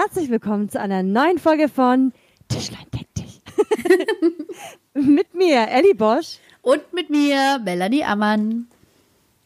[0.00, 2.12] Herzlich willkommen zu einer neuen Folge von
[2.46, 3.40] Tischlein deck dich.
[4.94, 6.38] mit mir, Ellie Bosch.
[6.62, 8.68] Und mit mir, Melanie Ammann.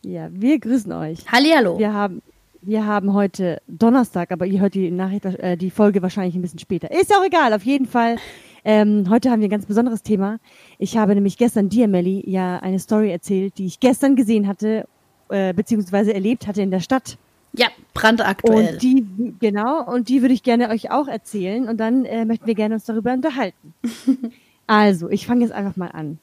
[0.05, 1.21] Ja, wir grüßen euch.
[1.33, 1.79] Hallihallo.
[1.79, 2.21] Wir haben,
[2.61, 6.59] wir haben heute Donnerstag, aber ihr hört die Nachricht, äh, die Folge wahrscheinlich ein bisschen
[6.59, 6.91] später.
[6.91, 8.17] Ist auch egal, auf jeden Fall.
[8.63, 10.39] Ähm, heute haben wir ein ganz besonderes Thema.
[10.79, 14.87] Ich habe nämlich gestern dir, Melly, ja eine Story erzählt, die ich gestern gesehen hatte,
[15.31, 17.17] äh, beziehungsweise erlebt hatte in der Stadt.
[17.55, 18.75] Ja, brandaktuell.
[18.75, 19.05] Und die,
[19.39, 22.75] genau, und die würde ich gerne euch auch erzählen und dann äh, möchten wir gerne
[22.75, 23.75] uns darüber unterhalten.
[24.67, 26.19] also, ich fange jetzt einfach mal an.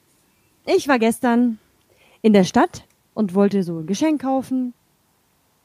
[0.66, 1.60] Ich war gestern
[2.22, 4.74] in der Stadt und wollte so ein Geschenk kaufen,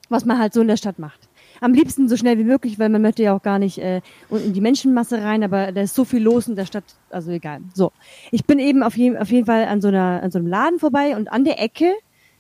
[0.09, 1.29] was man halt so in der Stadt macht.
[1.61, 4.53] Am liebsten so schnell wie möglich, weil man möchte ja auch gar nicht äh, in
[4.53, 7.61] die Menschenmasse rein, aber da ist so viel los in der Stadt, also egal.
[7.73, 7.93] So,
[8.31, 10.79] ich bin eben auf, je, auf jeden Fall an so, einer, an so einem Laden
[10.79, 11.95] vorbei und an der Ecke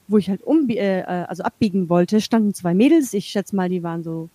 [0.09, 3.15] wo ich halt um, äh, also abbiegen wollte, standen zwei Mädels.
[3.15, 4.29] Ich schätze mal, die waren so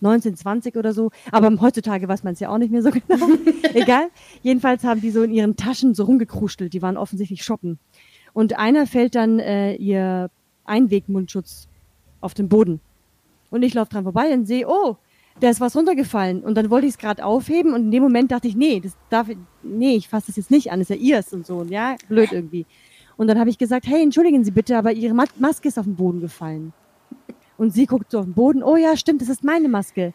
[0.00, 1.10] 19, 20 oder so.
[1.30, 3.28] Aber heutzutage weiß man es ja auch nicht mehr so genau.
[3.74, 4.08] Egal.
[4.42, 6.72] Jedenfalls haben die so in ihren Taschen so rumgekruschelt.
[6.72, 7.78] Die waren offensichtlich shoppen.
[8.32, 10.30] Und einer fällt dann äh, ihr
[10.64, 11.68] Einwegmundschutz
[12.20, 12.80] auf den Boden.
[13.50, 14.96] Und ich laufe dran vorbei und sehe, oh,
[15.40, 16.42] da ist was runtergefallen.
[16.42, 18.96] Und dann wollte ich es gerade aufheben und in dem Moment dachte ich, nee, das
[19.10, 21.58] darf ich, nee, ich fasse das jetzt nicht an, ist ja ihrs und so.
[21.58, 22.66] Und ja, blöd irgendwie.
[23.16, 25.96] Und dann habe ich gesagt, hey, entschuldigen Sie bitte, aber Ihre Maske ist auf den
[25.96, 26.72] Boden gefallen.
[27.56, 30.12] Und sie guckt so auf den Boden, oh ja, stimmt, das ist meine Maske.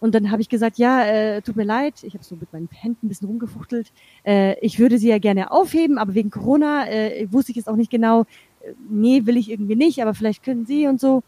[0.00, 2.68] Und dann habe ich gesagt, ja, äh, tut mir leid, ich habe so mit meinen
[2.72, 3.92] Händen ein bisschen rumgefuchtelt.
[4.26, 7.76] Äh, ich würde sie ja gerne aufheben, aber wegen Corona äh, wusste ich jetzt auch
[7.76, 8.22] nicht genau.
[8.62, 11.22] Äh, nee, will ich irgendwie nicht, aber vielleicht können Sie und so.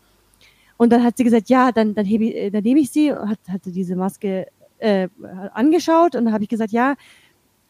[0.76, 3.38] Und dann hat sie gesagt, ja, dann, dann, hebe äh, dann nehme ich sie, hat,
[3.48, 5.08] hat sie diese Maske äh,
[5.52, 6.96] angeschaut und dann habe ich gesagt, ja,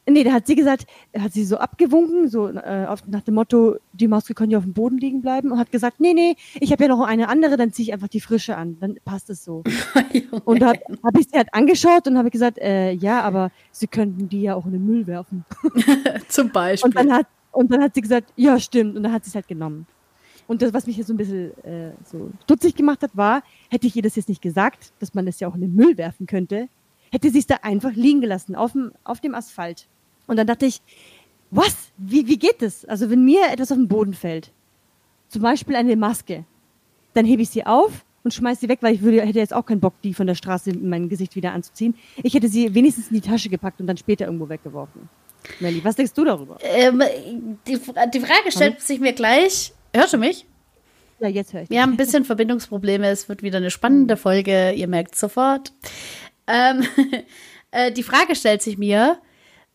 [0.07, 0.87] Nee, da hat sie gesagt,
[1.19, 4.65] hat sie so abgewunken, so äh, auf, nach dem Motto, die Maske kann ja auf
[4.65, 7.57] dem Boden liegen bleiben und hat gesagt, nee, nee, ich habe ja noch eine andere,
[7.57, 9.63] dann ziehe ich einfach die frische an, dann passt es so.
[10.45, 14.29] und da habe ich sie halt angeschaut und habe gesagt, äh, ja, aber sie könnten
[14.29, 15.45] die ja auch in den Müll werfen.
[16.29, 16.89] Zum Beispiel.
[16.89, 19.35] Und dann hat und dann hat sie gesagt, ja, stimmt, und dann hat sie es
[19.35, 19.87] halt genommen.
[20.47, 23.87] Und das, was mich jetzt so ein bisschen äh, so stutzig gemacht hat, war, hätte
[23.87, 26.27] ich ihr das jetzt nicht gesagt, dass man das ja auch in den Müll werfen
[26.27, 26.69] könnte,
[27.11, 29.87] hätte sie es da einfach liegen gelassen, auf dem, auf dem Asphalt.
[30.27, 30.81] Und dann dachte ich,
[31.51, 31.77] was?
[31.97, 32.85] Wie, wie geht das?
[32.85, 34.51] Also wenn mir etwas auf den Boden fällt,
[35.29, 36.45] zum Beispiel eine Maske,
[37.15, 39.67] dann hebe ich sie auf und schmeiße sie weg, weil ich würde, hätte jetzt auch
[39.67, 41.95] keinen Bock, die von der Straße in mein Gesicht wieder anzuziehen.
[42.23, 45.09] Ich hätte sie wenigstens in die Tasche gepackt und dann später irgendwo weggeworfen.
[45.61, 46.59] Melly, was denkst du darüber?
[46.63, 47.03] Ähm,
[47.67, 49.73] die, die Frage stellt sich mir gleich.
[49.93, 50.47] Hörst du mich?
[51.21, 51.71] Ja, jetzt höre ich.
[51.71, 53.07] Wir haben ein bisschen Verbindungsprobleme.
[53.09, 54.73] Es wird wieder eine spannende Folge.
[54.73, 55.73] Ihr merkt sofort.
[56.47, 56.85] Ähm,
[57.71, 59.19] äh, die Frage stellt sich mir,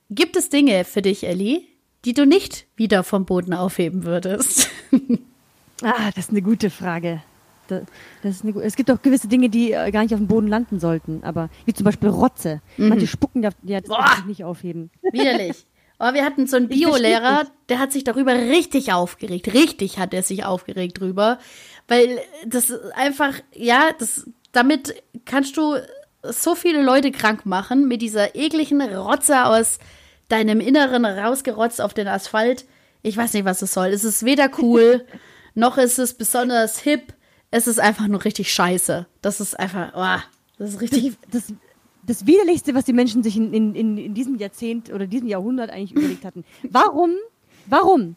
[0.10, 1.62] Gibt es Dinge für dich, Ellie,
[2.04, 4.70] die du nicht wieder vom Boden aufheben würdest?
[5.84, 7.22] ah, das ist eine gute Frage.
[7.68, 7.84] Das,
[8.24, 10.80] das eine, es gibt auch gewisse Dinge, die äh, gar nicht auf dem Boden landen
[10.80, 12.62] sollten, aber wie zum Beispiel Rotze.
[12.78, 12.90] Mhm.
[12.90, 14.90] Manche spucken, ja, das kann ich nicht aufheben.
[15.12, 15.68] Widerlich.
[16.00, 19.54] Aber wir hatten so einen Biolehrer, der hat sich darüber richtig aufgeregt.
[19.54, 21.38] Richtig hat er sich aufgeregt drüber.
[21.88, 24.96] Weil das einfach, ja, das, damit
[25.26, 25.76] kannst du
[26.24, 29.78] so viele Leute krank machen mit dieser ekligen Rotze aus
[30.30, 32.66] deinem Inneren rausgerotzt auf den Asphalt.
[33.02, 33.88] Ich weiß nicht, was es soll.
[33.88, 35.06] Es ist weder cool,
[35.56, 37.14] noch ist es besonders hip.
[37.52, 39.08] Es ist einfach nur richtig scheiße.
[39.22, 40.24] Das ist einfach, oh,
[40.58, 41.18] das ist richtig.
[41.32, 41.54] Das, das,
[42.04, 45.92] das Widerlichste, was die Menschen sich in, in, in diesem Jahrzehnt oder diesem Jahrhundert eigentlich
[45.92, 46.46] überlegt hatten.
[46.64, 47.12] Warum,
[47.66, 48.16] warum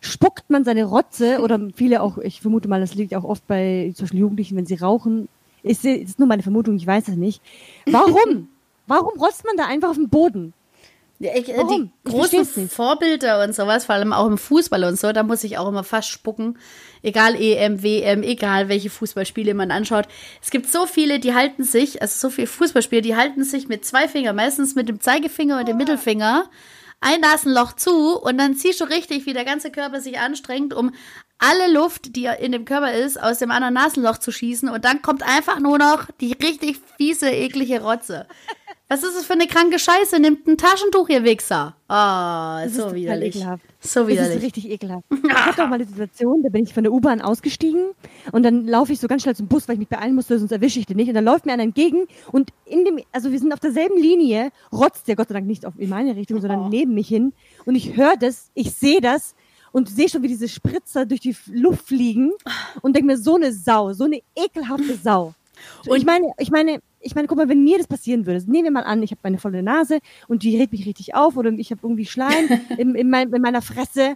[0.00, 3.92] spuckt man seine Rotze oder viele auch, ich vermute mal, das liegt auch oft bei
[3.94, 5.28] zum Jugendlichen, wenn sie rauchen.
[5.62, 7.42] Ist, ist nur meine Vermutung, ich weiß es nicht.
[7.86, 8.48] Warum?
[8.86, 10.54] warum rotzt man da einfach auf den Boden?
[11.20, 15.24] Ich, äh, die großen Vorbilder und sowas, vor allem auch im Fußball und so, da
[15.24, 16.58] muss ich auch immer fast spucken.
[17.02, 20.06] Egal EM, WM, egal welche Fußballspiele man anschaut.
[20.40, 23.84] Es gibt so viele, die halten sich, also so viele Fußballspieler, die halten sich mit
[23.84, 26.48] zwei Fingern, meistens mit dem Zeigefinger und dem Mittelfinger,
[27.00, 30.92] ein Nasenloch zu und dann siehst du richtig, wie der ganze Körper sich anstrengt, um
[31.38, 35.02] alle Luft, die in dem Körper ist, aus dem anderen Nasenloch zu schießen und dann
[35.02, 38.26] kommt einfach nur noch die richtig fiese, eklige Rotze.
[38.90, 40.18] Was ist das für eine kranke Scheiße?
[40.18, 41.76] Nimmt ein Taschentuch, ihr Wichser.
[41.88, 43.36] Ah, oh, so widerlich.
[43.36, 43.62] Ekelhaft.
[43.80, 44.28] So widerlich.
[44.28, 45.04] Das ist richtig ekelhaft.
[45.28, 47.90] Ich hatte auch mal eine Situation, da bin ich von der U-Bahn ausgestiegen
[48.32, 50.52] und dann laufe ich so ganz schnell zum Bus, weil ich mich beeilen musste, sonst
[50.52, 51.08] erwische ich den nicht.
[51.08, 54.52] Und dann läuft mir einer entgegen und in dem, also wir sind auf derselben Linie,
[54.72, 56.68] rotzt der Gott sei Dank nicht auf in meine Richtung, sondern oh.
[56.68, 57.34] neben mich hin.
[57.66, 59.34] Und ich höre das, ich sehe das
[59.70, 62.32] und sehe schon, wie diese Spritzer durch die Luft fliegen
[62.80, 65.34] und denke mir, so eine Sau, so eine ekelhafte Sau.
[65.86, 68.64] Und ich meine, ich meine, ich meine, guck mal, wenn mir das passieren würde, nehmen
[68.64, 71.50] wir mal an, ich habe meine volle Nase und die regt mich richtig auf oder
[71.52, 72.48] ich habe irgendwie Schleim
[72.78, 74.14] in, in, mein, in, meiner Fresse,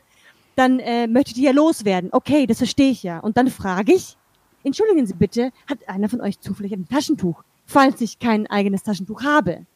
[0.57, 2.11] dann äh, möchte die ja loswerden.
[2.13, 3.21] Okay, das verstehe ich ja.
[3.21, 4.17] Und dann frage ich,
[4.65, 7.43] entschuldigen Sie bitte, hat einer von euch zufällig ein Taschentuch?
[7.73, 9.67] falls ich kein eigenes Taschentuch habe.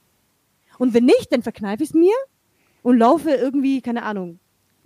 [0.78, 2.14] Und wenn nicht, dann verkneife ich es mir
[2.82, 4.38] und laufe irgendwie, keine Ahnung,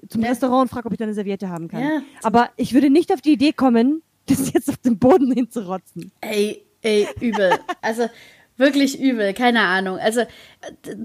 [0.09, 0.29] zum ja.
[0.29, 1.83] Restaurant und frage, ob ich da eine Serviette haben kann.
[1.83, 2.03] Ja.
[2.23, 6.13] Aber ich würde nicht auf die Idee kommen, das jetzt auf den Boden hinzurotzen.
[6.21, 7.53] Ey, ey, übel.
[7.83, 8.09] Also
[8.57, 9.99] wirklich übel, keine Ahnung.
[9.99, 10.23] Also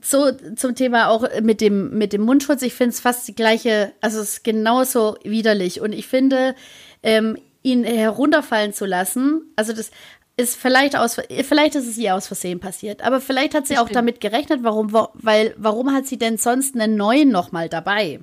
[0.01, 3.93] so zum Thema auch mit dem mit dem Mundschutz, ich finde es fast die gleiche,
[4.01, 6.55] also es ist genauso widerlich und ich finde
[7.01, 9.89] ähm, ihn herunterfallen zu lassen, also das
[10.37, 13.87] ist vielleicht aus, vielleicht ist es ihr aus Versehen passiert, aber vielleicht hat sie auch
[13.87, 18.19] damit gerechnet, warum, weil, warum hat sie denn sonst einen neuen nochmal dabei?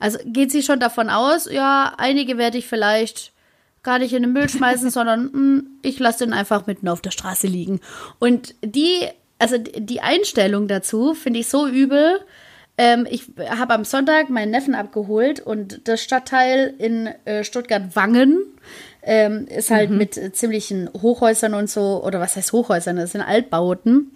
[0.00, 3.33] Also geht sie schon davon aus, ja, einige werde ich vielleicht
[3.84, 7.00] gar nicht in den Müll schmeißen, sondern mh, hm, ich lasse den einfach mitten auf
[7.00, 7.80] der Straße liegen.
[8.18, 9.06] Und die,
[9.38, 12.20] also die Einstellung dazu finde ich so übel.
[12.76, 18.38] Ähm, ich habe am Sonntag meinen Neffen abgeholt und das Stadtteil in äh, Stuttgart-Wangen
[19.02, 19.98] ähm, ist halt mhm.
[19.98, 22.96] mit ziemlichen Hochhäusern und so, oder was heißt Hochhäusern?
[22.96, 24.10] Das sind Altbauten.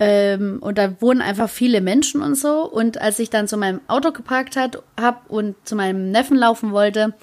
[0.00, 2.64] Ähm, und da wohnen einfach viele Menschen und so.
[2.70, 7.14] Und als ich dann zu meinem Auto geparkt habe und zu meinem Neffen laufen wollte,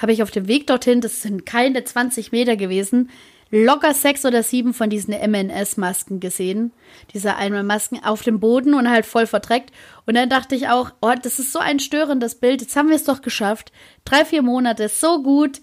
[0.00, 3.10] habe ich auf dem Weg dorthin, das sind keine 20 Meter gewesen,
[3.50, 6.72] locker sechs oder sieben von diesen MNS-Masken gesehen.
[7.12, 9.72] Diese Einmalmasken auf dem Boden und halt voll verdreckt.
[10.06, 12.60] Und dann dachte ich auch, oh, das ist so ein störendes Bild.
[12.60, 13.72] Jetzt haben wir es doch geschafft.
[14.04, 15.60] Drei, vier Monate, so gut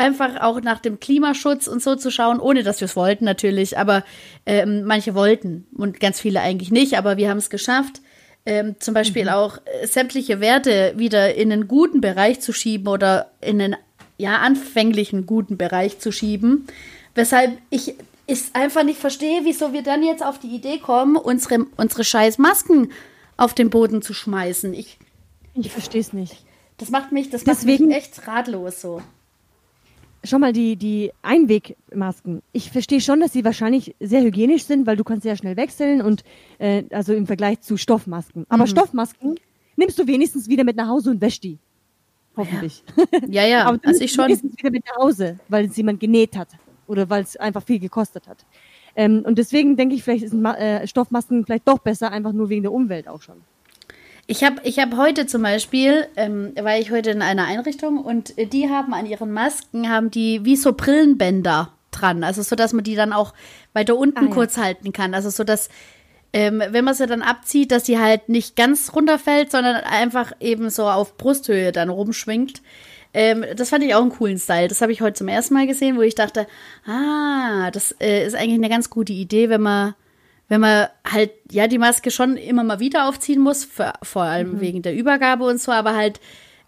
[0.00, 3.76] einfach auch nach dem Klimaschutz und so zu schauen, ohne dass wir es wollten natürlich,
[3.76, 4.02] aber
[4.46, 8.00] ähm, manche wollten und ganz viele eigentlich nicht, aber wir haben es geschafft,
[8.50, 9.28] ähm, zum Beispiel mhm.
[9.28, 13.76] auch äh, sämtliche Werte wieder in einen guten Bereich zu schieben oder in einen
[14.18, 16.66] ja anfänglichen guten Bereich zu schieben,
[17.14, 17.94] weshalb ich
[18.26, 22.38] es einfach nicht verstehe, wieso wir dann jetzt auf die Idee kommen, unsere, unsere scheiß
[22.38, 22.90] Masken
[23.36, 24.74] auf den Boden zu schmeißen.
[24.74, 24.98] Ich,
[25.54, 26.36] ich verstehe es nicht.
[26.76, 29.00] Das macht mich, das Deswegen, macht mich echt ratlos so
[30.24, 32.42] schon mal die, die Einwegmasken.
[32.52, 36.02] Ich verstehe schon, dass sie wahrscheinlich sehr hygienisch sind, weil du kannst sehr schnell wechseln
[36.02, 36.24] und
[36.58, 38.46] äh, also im Vergleich zu Stoffmasken.
[38.48, 38.68] Aber mhm.
[38.68, 39.36] Stoffmasken
[39.76, 41.58] nimmst du wenigstens wieder mit nach Hause und wäschst die.
[42.36, 42.84] Hoffentlich.
[43.28, 44.26] Ja, ja, ja Aber du also ich schon.
[44.26, 46.48] Wenigstens wieder mit nach Hause, weil es jemand genäht hat
[46.86, 48.44] oder weil es einfach viel gekostet hat.
[48.96, 52.62] Ähm, und deswegen denke ich, vielleicht sind äh, Stoffmasken vielleicht doch besser, einfach nur wegen
[52.62, 53.36] der Umwelt auch schon.
[54.30, 58.32] Ich habe ich hab heute zum Beispiel, ähm, war ich heute in einer Einrichtung und
[58.38, 62.22] die haben an ihren Masken, haben die wie so Brillenbänder dran.
[62.22, 63.34] Also so, dass man die dann auch
[63.72, 64.30] weiter unten ah, ja.
[64.30, 65.14] kurz halten kann.
[65.14, 65.68] Also so, dass
[66.32, 70.70] ähm, wenn man sie dann abzieht, dass sie halt nicht ganz runterfällt, sondern einfach eben
[70.70, 72.62] so auf Brusthöhe dann rumschwingt.
[73.12, 74.68] Ähm, das fand ich auch einen coolen Style.
[74.68, 76.46] Das habe ich heute zum ersten Mal gesehen, wo ich dachte,
[76.86, 79.94] ah, das äh, ist eigentlich eine ganz gute Idee, wenn man
[80.50, 84.54] wenn man halt, ja, die Maske schon immer mal wieder aufziehen muss, für, vor allem
[84.54, 84.60] mhm.
[84.60, 86.20] wegen der Übergabe und so, aber halt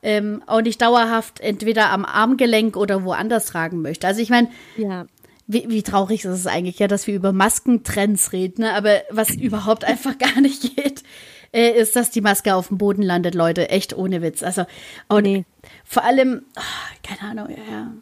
[0.03, 4.07] ähm, auch nicht dauerhaft entweder am Armgelenk oder woanders tragen möchte.
[4.07, 5.07] Also ich meine, ja.
[5.49, 8.73] wie, wie traurig ist es eigentlich, ja, dass wir über Maskentrends reden, ne?
[8.73, 11.03] aber was überhaupt einfach gar nicht geht,
[11.53, 13.69] äh, ist, dass die Maske auf dem Boden landet, Leute.
[13.69, 14.45] Echt ohne Witz.
[14.45, 14.65] Also,
[15.09, 15.45] und nee.
[15.85, 17.93] vor allem, oh, keine Ahnung, ja, ja.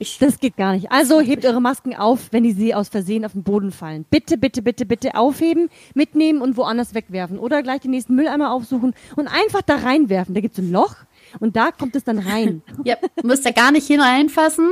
[0.00, 0.92] Ich, das geht gar nicht.
[0.92, 4.04] Also hebt eure Masken auf, wenn die sie aus Versehen auf den Boden fallen.
[4.08, 7.38] Bitte, bitte, bitte, bitte aufheben, mitnehmen und woanders wegwerfen.
[7.38, 10.34] Oder gleich den nächsten Mülleimer aufsuchen und einfach da reinwerfen.
[10.34, 10.94] Da gibt es ein Loch
[11.40, 12.62] und da kommt es dann rein.
[12.84, 14.70] ja, müsst ihr gar nicht hineinfassen.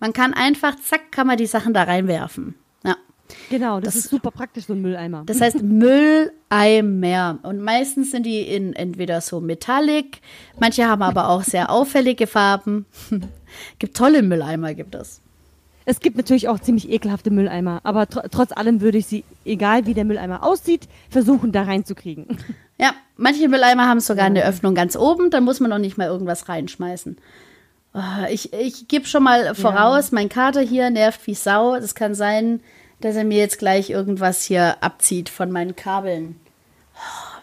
[0.00, 2.56] Man kann einfach, zack, kann man die Sachen da reinwerfen.
[3.50, 5.22] Genau, das, das, ist super praktisch, so ein Mülleimer.
[5.26, 7.38] Das heißt Mülleimer.
[7.42, 10.20] Und meistens sind die in entweder so metallic,
[10.58, 12.86] manche haben aber auch sehr auffällige Farben.
[13.78, 15.20] gibt tolle Mülleimer, gibt es.
[15.88, 19.86] Es gibt natürlich auch ziemlich ekelhafte Mülleimer, aber tr trotz allem würde ich sie, egal
[19.86, 22.26] wie der Mülleimer aussieht, versuchen da reinzukriegen.
[22.78, 26.08] Ja, manche Mülleimer haben sogar eine Öffnung ganz oben, dann muss man noch nicht mal
[26.08, 27.16] irgendwas reinschmeißen.
[27.94, 30.16] Oh, ich ich gebe schon mal voraus, ja.
[30.16, 31.74] mein Kater hier nervt wie Sau.
[31.76, 32.60] Es kann sein,
[33.00, 36.40] dass er mir jetzt gleich irgendwas hier abzieht von meinen Kabeln.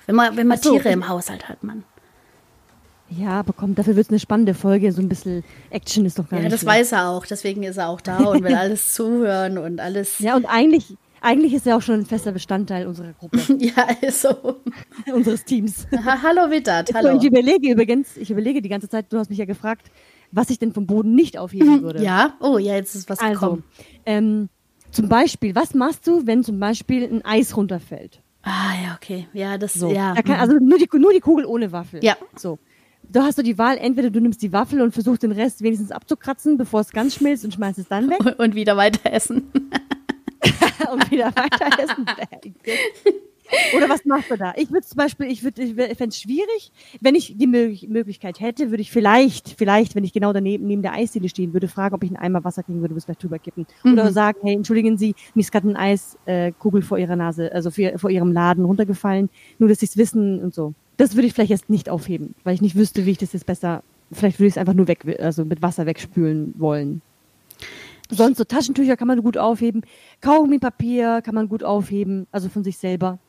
[0.05, 1.83] Wenn man, wenn man so, Tiere im Haushalt hat, man.
[3.09, 4.91] Ja, aber komm, dafür wird es eine spannende Folge.
[4.91, 6.51] So ein bisschen Action ist doch gar ja, nicht.
[6.51, 6.79] Ja, das schlecht.
[6.79, 7.25] weiß er auch.
[7.25, 10.19] Deswegen ist er auch da und will alles zuhören und alles.
[10.19, 13.39] Ja, und eigentlich, eigentlich ist er auch schon ein fester Bestandteil unserer Gruppe.
[13.59, 14.61] ja, ist so.
[15.13, 15.87] Unseres Teams.
[15.91, 17.11] Ha, hallo Wittert, hallo.
[17.11, 19.91] So, ich überlege übrigens, ich überlege die ganze Zeit, du hast mich ja gefragt,
[20.31, 22.03] was ich denn vom Boden nicht aufheben würde.
[22.03, 23.63] Ja, oh ja, jetzt ist was also, gekommen.
[24.05, 24.49] Ähm,
[24.93, 28.21] zum Beispiel, was machst du, wenn zum Beispiel ein Eis runterfällt?
[28.43, 29.27] Ah ja, okay.
[29.33, 29.91] Ja, das so.
[29.91, 30.13] ja.
[30.13, 32.03] Da kann, also nur die, nur die Kugel ohne Waffel.
[32.03, 32.17] Ja.
[32.35, 32.59] So
[33.09, 35.91] da hast du die Wahl, entweder du nimmst die Waffel und versuchst den Rest wenigstens
[35.91, 38.19] abzukratzen, bevor es ganz schmilzt und schmeißt es dann weg.
[38.39, 39.51] Und wieder weiter essen.
[40.91, 42.05] und wieder weiter essen.
[43.93, 44.53] Was machst du da?
[44.55, 48.71] Ich würde zum Beispiel, ich würde, ich fände es schwierig, wenn ich die Möglichkeit hätte,
[48.71, 52.03] würde ich vielleicht, vielleicht, wenn ich genau daneben neben der Eisdiele stehen würde, fragen, ob
[52.03, 53.67] ich einen Eimer Wasser kriegen würde, bis vielleicht drüber kippen.
[53.83, 53.93] Mhm.
[53.93, 55.75] Oder sagen, hey, entschuldigen Sie, mir ist gerade ein
[56.25, 60.39] Eiskugel vor Ihrer Nase, also vor, vor Ihrem Laden runtergefallen, nur dass Sie es wissen
[60.39, 60.73] und so.
[60.97, 63.45] Das würde ich vielleicht jetzt nicht aufheben, weil ich nicht wüsste, wie ich das jetzt
[63.45, 67.01] besser, vielleicht würde ich es einfach nur weg, also mit Wasser wegspülen wollen.
[68.09, 69.81] Sonst so Taschentücher kann man gut aufheben.
[70.21, 73.19] Kaugummipapier kann man gut aufheben, also von sich selber.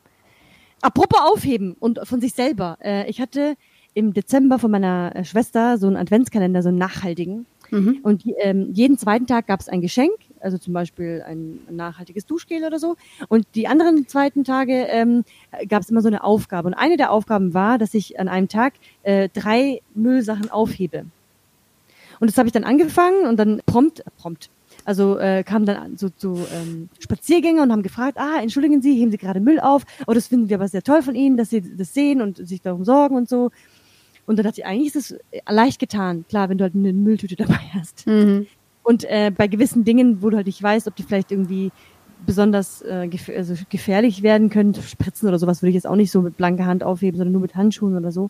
[0.85, 2.77] Apropos aufheben und von sich selber.
[2.79, 3.55] Äh, ich hatte
[3.95, 7.47] im Dezember von meiner äh, Schwester so einen Adventskalender, so einen nachhaltigen.
[7.71, 8.01] Mhm.
[8.03, 12.27] Und ähm, jeden zweiten Tag gab es ein Geschenk, also zum Beispiel ein, ein nachhaltiges
[12.27, 12.97] Duschgel oder so.
[13.29, 15.23] Und die anderen zweiten Tage ähm,
[15.69, 16.67] gab es immer so eine Aufgabe.
[16.67, 21.05] Und eine der Aufgaben war, dass ich an einem Tag äh, drei Müllsachen aufhebe.
[22.19, 24.51] Und das habe ich dann angefangen und dann prompt, prompt,
[24.85, 29.11] also äh, kamen dann so, so ähm, Spaziergänger und haben gefragt, ah, entschuldigen Sie, heben
[29.11, 29.83] Sie gerade Müll auf?
[30.07, 32.61] Oh, das finden wir aber sehr toll von Ihnen, dass Sie das sehen und sich
[32.61, 33.49] darum sorgen und so.
[34.27, 37.35] Und dann dachte ich, eigentlich ist es leicht getan, klar, wenn du halt eine Mülltüte
[37.35, 38.07] dabei hast.
[38.07, 38.47] Mhm.
[38.83, 41.71] Und äh, bei gewissen Dingen, wo du halt nicht weißt, ob die vielleicht irgendwie
[42.25, 46.11] besonders äh, gef also gefährlich werden können, Spritzen oder sowas würde ich jetzt auch nicht
[46.11, 48.29] so mit blanker Hand aufheben, sondern nur mit Handschuhen oder so.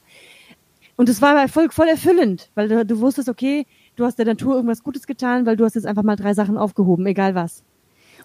[0.96, 4.56] Und das war voll, voll erfüllend, weil du, du wusstest, okay, du hast der Natur
[4.56, 7.64] irgendwas Gutes getan, weil du hast jetzt einfach mal drei Sachen aufgehoben, egal was.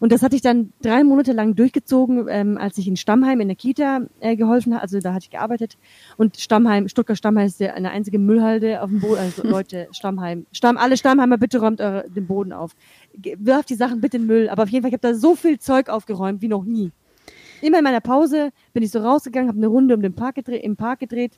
[0.00, 3.48] Und das hatte ich dann drei Monate lang durchgezogen, ähm, als ich in Stammheim in
[3.48, 4.82] der Kita äh, geholfen habe.
[4.82, 5.76] Also da hatte ich gearbeitet.
[6.16, 9.18] Und Stammheim, Stuttgart Stammheim ist der, eine einzige Müllhalde auf dem Boden.
[9.18, 10.46] Also Leute, Stammheim.
[10.52, 12.72] Stamm, alle Stammheimer, bitte räumt eure, den Boden auf.
[13.12, 14.48] Wirft die Sachen bitte in Müll.
[14.48, 16.92] Aber auf jeden Fall, ich habe da so viel Zeug aufgeräumt wie noch nie.
[17.60, 20.64] Immer in meiner Pause bin ich so rausgegangen, habe eine Runde um den Park gedreht,
[20.64, 21.32] im Park gedreht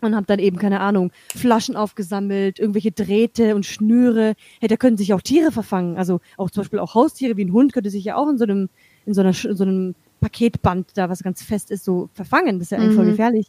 [0.00, 4.34] und habe dann eben, keine Ahnung, Flaschen aufgesammelt, irgendwelche Drähte und Schnüre.
[4.60, 5.96] Hey, da können sich auch Tiere verfangen.
[5.96, 8.44] Also auch zum Beispiel auch Haustiere wie ein Hund könnte sich ja auch in so
[8.44, 8.68] einem,
[9.06, 12.58] in so, einer, in so einem Paketband da, was ganz fest ist, so verfangen.
[12.58, 12.96] Das ist ja eigentlich mhm.
[12.96, 13.46] voll gefährlich.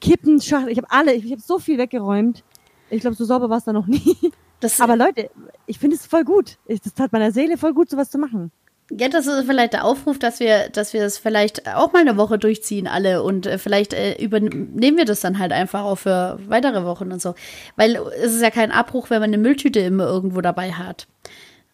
[0.00, 2.42] Kippen, Schachtel, ich habe alle, ich, ich habe so viel weggeräumt.
[2.88, 4.16] Ich glaube, so sauber war es da noch nie.
[4.60, 5.30] Das Aber Leute,
[5.66, 6.58] ich finde es voll gut.
[6.66, 8.52] Ich, das tat meiner Seele voll gut, sowas zu machen.
[8.90, 12.16] Ja, das ist vielleicht der Aufruf, dass wir, dass wir das vielleicht auch mal eine
[12.16, 16.38] Woche durchziehen alle und äh, vielleicht äh, übernehmen wir das dann halt einfach auch für
[16.48, 17.34] weitere Wochen und so.
[17.76, 21.06] Weil es ist ja kein Abbruch, wenn man eine Mülltüte immer irgendwo dabei hat.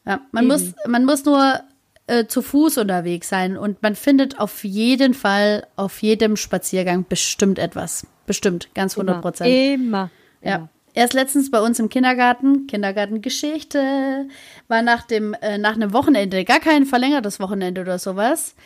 [0.06, 0.50] Ja, man mhm.
[0.50, 1.60] muss, man muss nur
[2.06, 7.58] äh, zu Fuß unterwegs sein und man findet auf jeden Fall auf jedem Spaziergang bestimmt
[7.58, 8.06] etwas.
[8.26, 9.50] Bestimmt, ganz 100 Prozent.
[9.50, 10.10] Immer.
[10.40, 10.50] Immer.
[10.50, 10.68] Ja.
[10.96, 14.28] Erst letztens bei uns im Kindergarten, Kindergartengeschichte,
[14.66, 18.56] war nach dem, äh, nach einem Wochenende, gar kein verlängertes Wochenende oder sowas,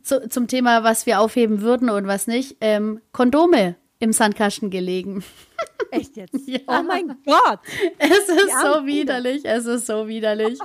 [0.00, 5.24] zu, zum Thema, was wir aufheben würden und was nicht, ähm, Kondome im Sandkasten gelegen.
[5.90, 6.38] Echt jetzt?
[6.46, 6.60] ja.
[6.68, 7.58] Oh mein Gott!
[7.98, 10.60] Es ist so widerlich, es ist so widerlich.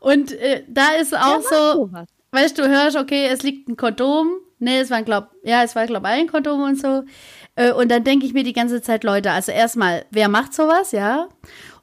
[0.00, 1.90] Und äh, da ist auch so,
[2.30, 4.30] weißt du, hörst, okay, es liegt ein Kondom.
[4.60, 7.04] Nee, es war, glaub, ja, es war, glaub, ein Kondom und so.
[7.58, 10.92] Äh, und dann denke ich mir die ganze Zeit, Leute, also erstmal, wer macht sowas,
[10.92, 11.28] ja?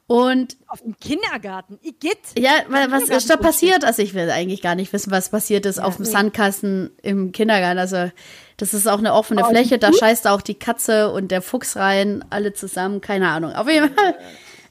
[0.06, 2.18] Und auf dem Kindergarten, ich geht.
[2.38, 3.84] Ja, was ist da passiert?
[3.84, 6.10] Also ich will eigentlich gar nicht wissen, was passiert ist ja, auf dem nee.
[6.12, 7.78] Sandkasten im Kindergarten.
[7.78, 8.10] Also
[8.56, 11.76] das ist auch eine offene oh, Fläche, da scheißt auch die Katze und der Fuchs
[11.76, 13.52] rein, alle zusammen, keine Ahnung.
[13.52, 14.14] Auf jeden Fall.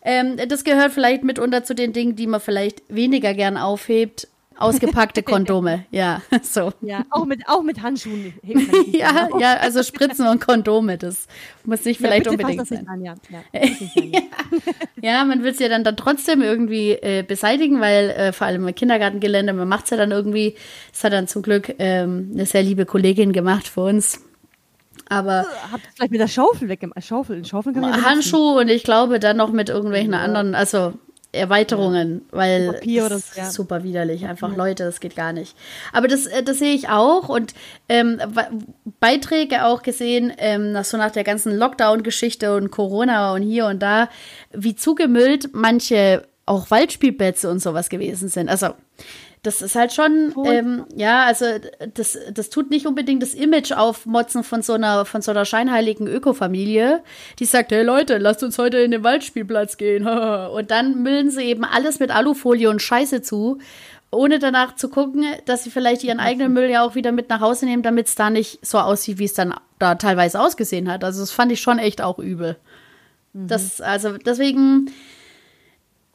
[0.02, 5.24] Ähm, das gehört vielleicht mitunter zu den Dingen, die man vielleicht weniger gern aufhebt, Ausgepackte
[5.24, 6.72] Kondome, ja, so.
[6.82, 8.34] Ja, auch mit, auch mit Handschuhen.
[8.92, 11.28] ja, ja, also Spritzen und Kondome, das
[11.66, 12.88] muss nicht vielleicht ja, unbedingt sein.
[12.88, 13.16] An, ja.
[13.32, 13.42] Ja,
[15.02, 15.26] ja.
[15.26, 18.76] man will es ja dann, dann trotzdem irgendwie äh, beseitigen, weil äh, vor allem im
[18.76, 20.56] Kindergartengelände, man macht es ja dann irgendwie,
[20.94, 24.22] es hat dann zum Glück ähm, eine sehr liebe Kollegin gemacht für uns.
[25.08, 27.04] Aber äh, habt ihr vielleicht mit der Schaufel weggemacht?
[27.04, 30.94] Schaufel, Schaufel kann man Handschuh und ich glaube dann noch mit irgendwelchen anderen, also
[31.36, 33.50] Erweiterungen, weil Papier oder so, ja.
[33.50, 34.26] super widerlich.
[34.26, 34.56] Einfach ja.
[34.56, 35.56] Leute, das geht gar nicht.
[35.94, 37.54] Aber das, äh, das sehe ich auch und
[37.90, 38.20] ähm,
[39.00, 43.80] Beiträge auch gesehen, ähm, nach, so nach der ganzen Lockdown-Geschichte und Corona und hier und
[43.80, 44.10] da,
[44.52, 48.50] wie zugemüllt manche auch Waldspielplätze und sowas gewesen sind.
[48.50, 48.70] Also
[49.46, 51.46] das ist halt schon, ähm, ja, also
[51.94, 56.08] das, das tut nicht unbedingt das Image aufmotzen von so einer, von so einer scheinheiligen
[56.08, 57.04] Ökofamilie,
[57.38, 60.08] die sagt, hey Leute, lasst uns heute in den Waldspielplatz gehen.
[60.56, 63.60] Und dann müllen sie eben alles mit Alufolie und Scheiße zu,
[64.12, 67.42] ohne danach zu gucken, dass sie vielleicht ihren eigenen Müll ja auch wieder mit nach
[67.42, 71.04] Hause nehmen, damit es da nicht so aussieht, wie es dann da teilweise ausgesehen hat.
[71.04, 72.58] Also das fand ich schon echt auch übel.
[73.34, 73.48] Mhm.
[73.48, 74.90] Das, also deswegen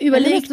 [0.01, 0.51] überlegt.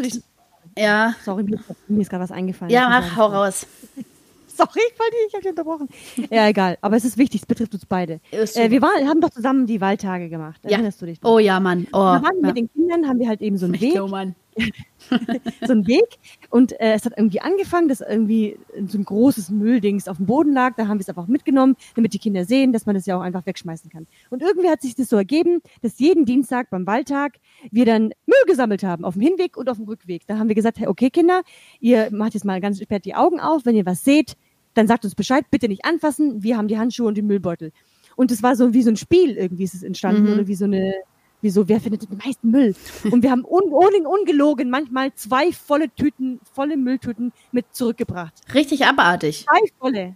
[0.77, 1.15] Ja.
[1.24, 2.72] Sorry, mir, mir ist gerade was eingefallen.
[2.72, 3.65] Ja, mach, hau raus.
[4.57, 4.81] Sorry,
[5.27, 5.88] ich habe dich unterbrochen.
[6.31, 6.79] Ja, egal.
[6.81, 8.19] Aber es ist wichtig, es betrifft uns beide.
[8.31, 10.60] Äh, wir waren, haben doch zusammen die Waldtage gemacht.
[10.63, 11.05] Erinnerst ja.
[11.05, 11.24] du dich?
[11.24, 11.86] Oh ja, Mann.
[11.91, 12.48] Oh, da waren ja.
[12.48, 14.01] mit den Kindern, haben wir halt eben so einen Weg.
[14.01, 14.34] Oh, Mann.
[15.65, 16.17] so ein Weg.
[16.49, 20.53] Und äh, es hat irgendwie angefangen, dass irgendwie so ein großes Mülldings auf dem Boden
[20.53, 20.75] lag.
[20.75, 23.21] Da haben wir es einfach mitgenommen, damit die Kinder sehen, dass man das ja auch
[23.21, 24.07] einfach wegschmeißen kann.
[24.29, 27.37] Und irgendwie hat sich das so ergeben, dass jeden Dienstag beim Waldtag
[27.71, 30.27] wir dann Müll gesammelt haben, auf dem Hinweg und auf dem Rückweg.
[30.27, 31.41] Da haben wir gesagt, hey, okay Kinder,
[31.79, 34.35] ihr macht jetzt mal ganz sperrt die Augen auf, wenn ihr was seht,
[34.73, 37.71] dann sagt uns Bescheid, bitte nicht anfassen, wir haben die Handschuhe und die Müllbeutel.
[38.15, 40.33] Und es war so wie so ein Spiel irgendwie ist es entstanden mhm.
[40.33, 40.93] oder wie so eine
[41.41, 42.75] Wieso, wer findet den meisten Müll?
[43.12, 48.34] Und wir haben un, un, ungelogen manchmal zwei volle Tüten, volle Mülltüten mit zurückgebracht.
[48.53, 49.46] Richtig abartig.
[49.46, 50.15] Zwei volle.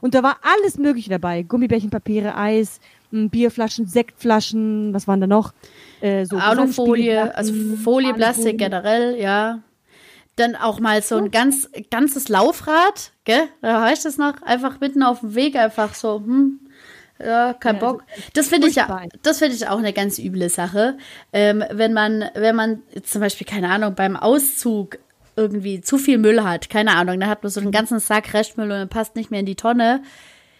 [0.00, 1.42] Und da war alles Mögliche dabei.
[1.42, 2.80] Gummibärchen, Papiere, Eis,
[3.12, 5.52] Bierflaschen, Sektflaschen, was waren da noch?
[6.00, 9.60] Äh, so Alufolie, also Folie, Plastik generell, ja.
[10.36, 13.48] Dann auch mal so ein ganz, ganzes Laufrad, gell?
[13.60, 16.60] Da heißt das noch, einfach mitten auf dem Weg einfach so, hm,
[17.18, 18.04] ja, kein ja, Bock.
[18.10, 20.96] Also, das finde ich ja, das finde ich auch eine ganz üble Sache.
[21.32, 24.98] Ähm, wenn man, wenn man zum Beispiel, keine Ahnung, beim Auszug
[25.36, 28.70] irgendwie zu viel Müll hat, keine Ahnung, dann hat man so einen ganzen Sack Restmüll
[28.70, 30.02] und dann passt nicht mehr in die Tonne.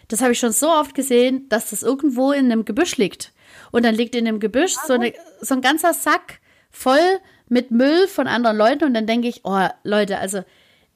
[0.07, 3.31] Das habe ich schon so oft gesehen, dass das irgendwo in einem Gebüsch liegt.
[3.71, 6.39] Und dann liegt in dem Gebüsch so, eine, so ein ganzer Sack
[6.71, 7.19] voll
[7.49, 10.43] mit Müll von anderen Leuten und dann denke ich, oh Leute, also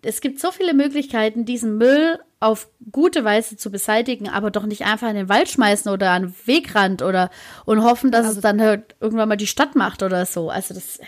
[0.01, 4.85] es gibt so viele Möglichkeiten, diesen Müll auf gute Weise zu beseitigen, aber doch nicht
[4.85, 7.29] einfach in den Wald schmeißen oder an den Wegrand oder
[7.65, 10.49] und hoffen, dass also, es dann halt irgendwann mal die Stadt macht oder so.
[10.49, 10.99] Also das.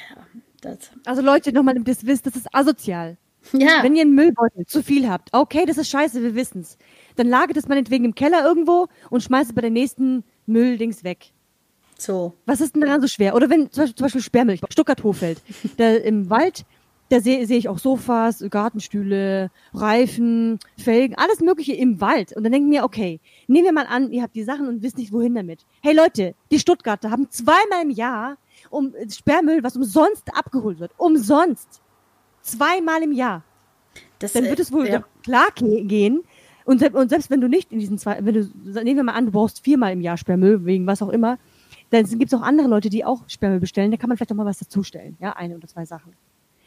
[0.61, 0.91] das.
[1.05, 3.17] Also Leute, nochmal, das wisst, das ist asozial.
[3.53, 3.83] Ja.
[3.83, 6.77] Wenn ihr einen Müllbeutel zu viel habt, okay, das ist scheiße, wir wissen's.
[7.15, 11.31] Dann lagert es meinetwegen im Keller irgendwo und schmeißt es bei der nächsten Mülldings weg.
[11.97, 12.33] So.
[12.45, 13.35] Was ist denn daran so schwer?
[13.35, 15.41] Oder wenn zum Beispiel, zum Beispiel Sperrmilch, Stuttgart-Hofeld,
[15.77, 16.65] da im Wald
[17.09, 22.35] da sehe seh ich auch Sofas, Gartenstühle, Reifen, Felgen, alles Mögliche im Wald.
[22.35, 24.83] Und dann denke ich mir, okay, nehmen wir mal an, ihr habt die Sachen und
[24.83, 25.65] wisst nicht, wohin damit.
[25.81, 28.37] Hey Leute, die Stuttgarter haben zweimal im Jahr
[28.69, 30.91] um Sperrmüll, was umsonst abgeholt wird.
[30.97, 31.81] Umsonst.
[32.41, 33.43] Zweimal im Jahr.
[34.19, 35.03] Das, dann wird es wohl ja.
[35.23, 36.21] klar gehen.
[36.65, 39.25] Und, und, selbst wenn du nicht in diesen zwei, wenn du, nehmen wir mal an,
[39.25, 41.39] du brauchst viermal im Jahr Sperrmüll, wegen was auch immer,
[41.89, 43.89] dann gibt es auch andere Leute, die auch Sperrmüll bestellen.
[43.89, 45.17] Da kann man vielleicht auch mal was dazustellen.
[45.19, 46.13] Ja, eine oder zwei Sachen.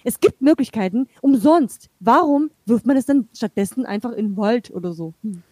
[0.04, 1.88] Es gibt Möglichkeiten umsonst.
[2.00, 5.14] Warum wirft man es dann stattdessen einfach in den Wald oder so?
[5.22, 5.42] Hm.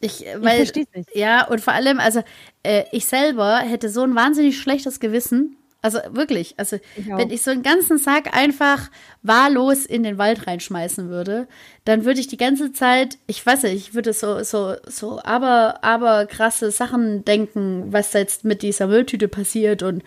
[0.00, 0.88] Ich, weil, ich nicht.
[1.14, 2.22] Ja, und vor allem, also
[2.62, 5.56] äh, ich selber hätte so ein wahnsinnig schlechtes Gewissen.
[5.80, 8.90] Also wirklich, also ich wenn ich so einen ganzen Sack einfach
[9.22, 11.46] wahllos in den Wald reinschmeißen würde,
[11.84, 15.82] dann würde ich die ganze Zeit, ich weiß nicht, ich würde so so so aber
[15.82, 20.02] aber krasse Sachen denken, was jetzt mit dieser Mülltüte passiert und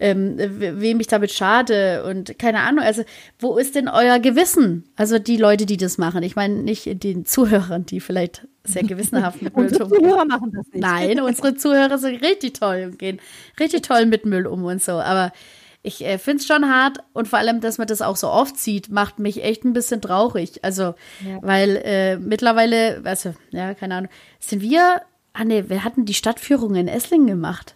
[0.00, 2.82] ähm, wem ich damit schade und keine Ahnung.
[2.82, 3.04] Also,
[3.38, 4.84] wo ist denn euer Gewissen?
[4.96, 6.22] Also die Leute, die das machen.
[6.22, 10.00] Ich meine nicht den Zuhörern, die vielleicht sehr gewissenhaft mit Müll umgehen.
[10.00, 10.82] Zuhörer machen das nicht.
[10.82, 13.20] Nein, unsere Zuhörer sind richtig toll und gehen
[13.60, 14.92] richtig toll mit Müll um und so.
[14.92, 15.32] Aber
[15.82, 18.58] ich äh, finde es schon hart und vor allem, dass man das auch so oft
[18.58, 20.62] sieht, macht mich echt ein bisschen traurig.
[20.62, 21.38] Also, ja.
[21.40, 26.74] weil äh, mittlerweile, also, ja, keine Ahnung, sind wir, ah ne, wir hatten die Stadtführung
[26.74, 27.74] in Esslingen gemacht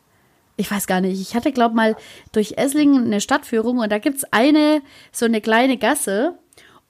[0.57, 1.97] ich weiß gar nicht, ich hatte, glaube mal
[2.33, 6.39] durch Esslingen eine Stadtführung und da gibt es eine, so eine kleine Gasse.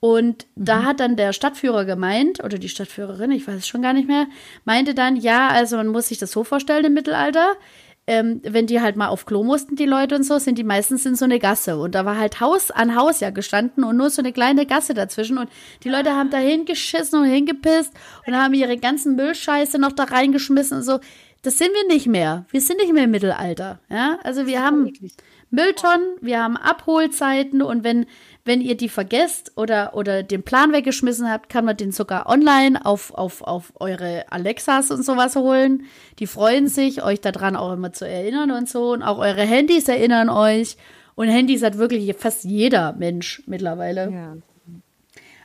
[0.00, 0.64] Und mhm.
[0.66, 4.06] da hat dann der Stadtführer gemeint, oder die Stadtführerin, ich weiß es schon gar nicht
[4.06, 4.26] mehr,
[4.64, 7.54] meinte dann, ja, also man muss sich das so vorstellen im Mittelalter.
[8.06, 11.06] Ähm, wenn die halt mal auf Klo mussten, die Leute und so, sind die meistens
[11.06, 11.78] in so eine Gasse.
[11.78, 14.92] Und da war halt Haus an Haus ja gestanden und nur so eine kleine Gasse
[14.92, 15.38] dazwischen.
[15.38, 15.48] Und
[15.84, 17.92] die Leute haben da hingeschissen und hingepisst
[18.26, 20.98] und haben ihre ganzen Müllscheiße noch da reingeschmissen und so.
[21.44, 22.46] Das sind wir nicht mehr.
[22.50, 23.78] Wir sind nicht mehr im Mittelalter.
[23.90, 24.90] Ja, also wir haben
[25.50, 28.06] Mülltonnen, wir haben Abholzeiten und wenn,
[28.44, 32.84] wenn ihr die vergesst oder, oder den Plan weggeschmissen habt, kann man den sogar online
[32.84, 35.84] auf, auf, auf eure Alexas und sowas holen.
[36.18, 38.92] Die freuen sich, euch daran auch immer zu erinnern und so.
[38.92, 40.76] Und auch eure Handys erinnern euch.
[41.14, 44.10] Und Handys hat wirklich fast jeder Mensch mittlerweile.
[44.10, 44.36] Ja.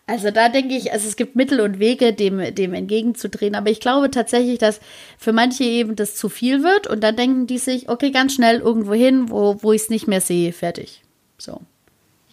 [0.06, 3.56] Also da denke ich, also es gibt Mittel und Wege, dem, dem entgegenzudrehen.
[3.56, 4.82] Aber ich glaube tatsächlich, dass
[5.18, 8.60] für manche eben das zu viel wird und dann denken die sich, okay, ganz schnell
[8.60, 11.04] irgendwo hin, wo, wo ich es nicht mehr sehe, fertig.
[11.38, 11.62] So.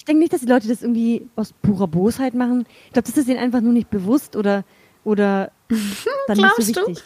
[0.07, 2.65] Ich denke nicht, dass die Leute das irgendwie aus purer Bosheit machen.
[2.87, 4.63] Ich glaube, das ist ihnen einfach nur nicht bewusst oder,
[5.03, 5.51] oder
[6.29, 7.03] dann nicht so wichtig.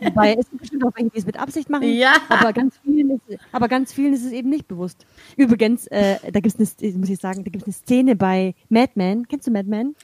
[0.00, 1.92] Wobei es bestimmt auch welche, die es mit Absicht machen.
[1.92, 2.14] Ja.
[2.28, 5.06] Aber ganz vielen ist, aber ganz vielen ist es eben nicht bewusst.
[5.36, 8.54] Übrigens, äh, da gibt es eine, muss ich sagen, da gibt es eine Szene bei
[8.68, 9.26] Mad Men.
[9.26, 9.96] Kennst du Mad Men?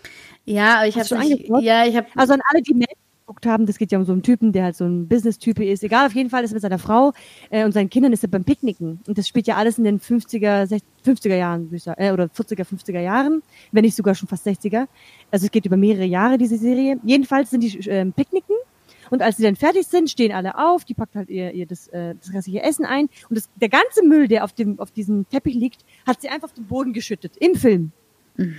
[0.47, 1.07] Ja, ich habe.
[1.61, 2.09] Ja, ich habe.
[2.17, 2.93] Also an alle, die Mad
[3.29, 5.85] geguckt haben, das geht ja um so einen Typen, der halt so ein Business-Typ ist.
[5.85, 7.13] Egal, auf jeden Fall ist er mit seiner Frau
[7.51, 9.01] äh, und seinen Kindern ist er beim Picknicken.
[9.07, 13.01] Und das spielt ja alles in den 50er, 60, 50er Jahren, äh, oder 40er, 50er
[13.01, 14.87] Jahren, wenn nicht sogar schon fast 60er.
[15.31, 16.99] Also es geht über mehrere Jahre, diese Serie.
[17.05, 18.57] Jedenfalls sind die äh, Picknicken
[19.11, 21.89] Und als sie dann fertig sind, stehen alle auf, die packt halt ihr, ihr das,
[21.89, 23.11] äh, das restliche Essen ein.
[23.29, 26.49] Und das, der ganze Müll, der auf dem, auf diesem Teppich liegt, hat sie einfach
[26.49, 27.37] auf den Boden geschüttet.
[27.37, 27.93] Im Film.
[28.37, 28.57] Mhm.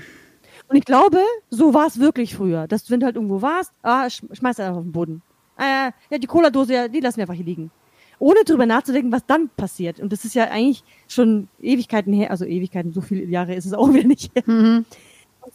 [0.70, 2.68] Und ich glaube, so war es wirklich früher.
[2.68, 5.22] Dass du, wenn du halt irgendwo warst, ah, schmeißt einfach auf den Boden.
[5.58, 7.72] Ah, ja, die Cola-Dose, ja, die lassen wir einfach hier liegen.
[8.20, 10.00] Ohne drüber nachzudenken, was dann passiert.
[10.00, 13.74] Und das ist ja eigentlich schon Ewigkeiten her, also Ewigkeiten, so viele Jahre ist es
[13.74, 14.32] auch wieder nicht.
[14.48, 14.86] Mhm.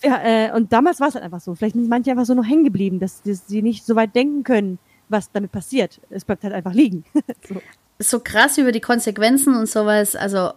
[0.03, 1.55] Ja, äh, und damals war es halt einfach so.
[1.55, 4.43] Vielleicht sind manche einfach so noch hängen geblieben, dass, dass sie nicht so weit denken
[4.43, 6.01] können, was damit passiert.
[6.11, 7.05] Es bleibt halt einfach liegen.
[7.49, 7.55] so.
[8.01, 10.51] so krass über die Konsequenzen und sowas, also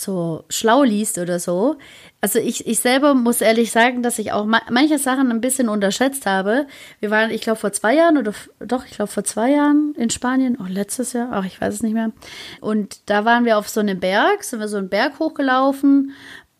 [0.00, 1.76] so schlau liest oder so.
[2.20, 5.68] Also ich, ich selber muss ehrlich sagen, dass ich auch ma manche Sachen ein bisschen
[5.68, 6.66] unterschätzt habe.
[7.00, 10.10] Wir waren, ich glaube, vor zwei Jahren oder doch, ich glaube, vor zwei Jahren in
[10.10, 12.12] Spanien, oh, letztes Jahr, ach, ich weiß es nicht mehr.
[12.60, 16.12] Und da waren wir auf so einem Berg, sind wir so einen Berg hochgelaufen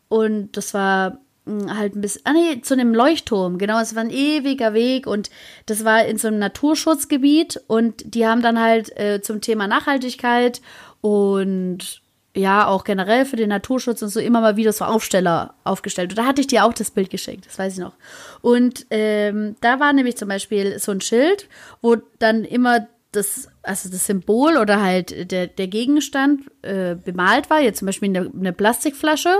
[0.08, 4.02] und das war hm, halt ein bisschen, ah nee, zu einem Leuchtturm, genau, es war
[4.02, 5.30] ein ewiger Weg und
[5.66, 10.60] das war in so einem Naturschutzgebiet und die haben dann halt äh, zum Thema Nachhaltigkeit
[11.00, 12.02] und
[12.36, 16.10] ja, auch generell für den Naturschutz und so immer mal wieder so Aufsteller aufgestellt.
[16.10, 17.94] Und da hatte ich dir auch das Bild geschickt, das weiß ich noch.
[18.40, 21.48] Und ähm, da war nämlich zum Beispiel so ein Schild,
[21.80, 27.60] wo dann immer das, also das Symbol oder halt der, der Gegenstand äh, bemalt war,
[27.60, 29.34] jetzt zum Beispiel eine, eine Plastikflasche.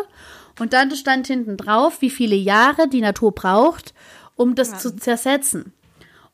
[0.58, 3.94] Und dann stand hinten drauf, wie viele Jahre die Natur braucht,
[4.34, 4.78] um das ja.
[4.78, 5.72] zu zersetzen.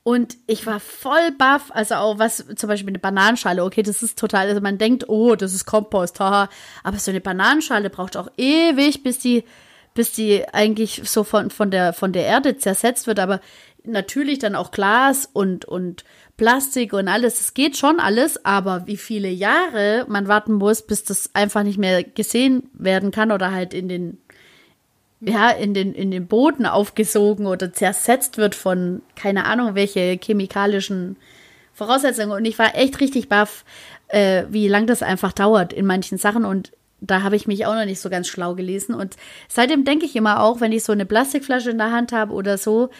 [0.07, 4.17] Und ich war voll baff, also auch was, zum Beispiel eine Bananenschale, okay, das ist
[4.17, 6.49] total, also man denkt, oh, das ist Kompost, haha.
[6.85, 9.43] Aber so eine Bananenschale braucht auch ewig, bis die,
[9.95, 13.19] bis die eigentlich so von, von der, von der Erde zersetzt wird.
[13.19, 13.41] Aber
[13.83, 16.05] natürlich dann auch Glas und, und
[16.37, 17.41] Plastik und alles.
[17.41, 21.79] Es geht schon alles, aber wie viele Jahre man warten muss, bis das einfach nicht
[21.79, 24.19] mehr gesehen werden kann oder halt in den
[25.21, 31.17] ja, in den, in den Boden aufgesogen oder zersetzt wird von, keine Ahnung, welche chemikalischen
[31.73, 32.33] Voraussetzungen.
[32.33, 33.65] Und ich war echt richtig baff,
[34.09, 36.45] äh, wie lang das einfach dauert in manchen Sachen.
[36.45, 38.95] Und da habe ich mich auch noch nicht so ganz schlau gelesen.
[38.95, 39.17] Und
[39.49, 42.59] seitdem denke ich immer auch, wenn ich so eine Plastikflasche in der Hand habe oder
[42.59, 42.91] so,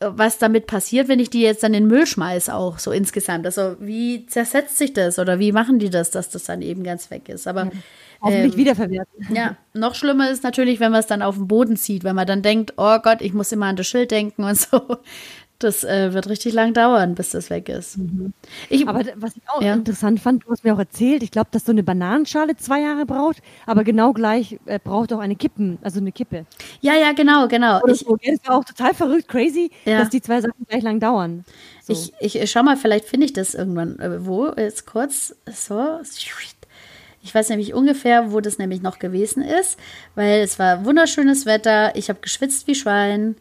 [0.00, 3.46] was damit passiert, wenn ich die jetzt dann in den Müll schmeiße, auch so insgesamt.
[3.46, 7.10] Also wie zersetzt sich das oder wie machen die das, dass das dann eben ganz
[7.10, 7.46] weg ist.
[7.46, 7.70] Aber
[8.24, 9.34] Hoffentlich ähm, wiederverwerten.
[9.34, 12.26] Ja, noch schlimmer ist natürlich, wenn man es dann auf den Boden zieht, wenn man
[12.26, 14.80] dann denkt, oh Gott, ich muss immer an das Schild denken und so.
[15.60, 17.96] Das äh, wird richtig lang dauern, bis das weg ist.
[17.96, 18.32] Mhm.
[18.68, 19.74] Ich, aber was ich auch ja.
[19.74, 23.06] interessant fand, du hast mir auch erzählt, ich glaube, dass so eine Bananenschale zwei Jahre
[23.06, 26.44] braucht, aber genau gleich äh, braucht auch eine Kippen, also eine Kippe.
[26.80, 27.80] Ja, ja, genau, genau.
[27.86, 28.16] ich, so.
[28.16, 30.00] Das ist auch total verrückt, crazy, ja.
[30.00, 31.44] dass die zwei Sachen gleich lang dauern.
[31.86, 31.92] So.
[31.92, 33.98] Ich, ich, ich schau mal, vielleicht finde ich das irgendwann.
[34.00, 34.50] Äh, wo?
[34.56, 35.36] Jetzt kurz.
[35.46, 36.00] So.
[37.24, 39.78] Ich weiß nämlich ungefähr, wo das nämlich noch gewesen ist,
[40.14, 41.96] weil es war wunderschönes Wetter.
[41.96, 43.34] Ich habe geschwitzt wie Schwein.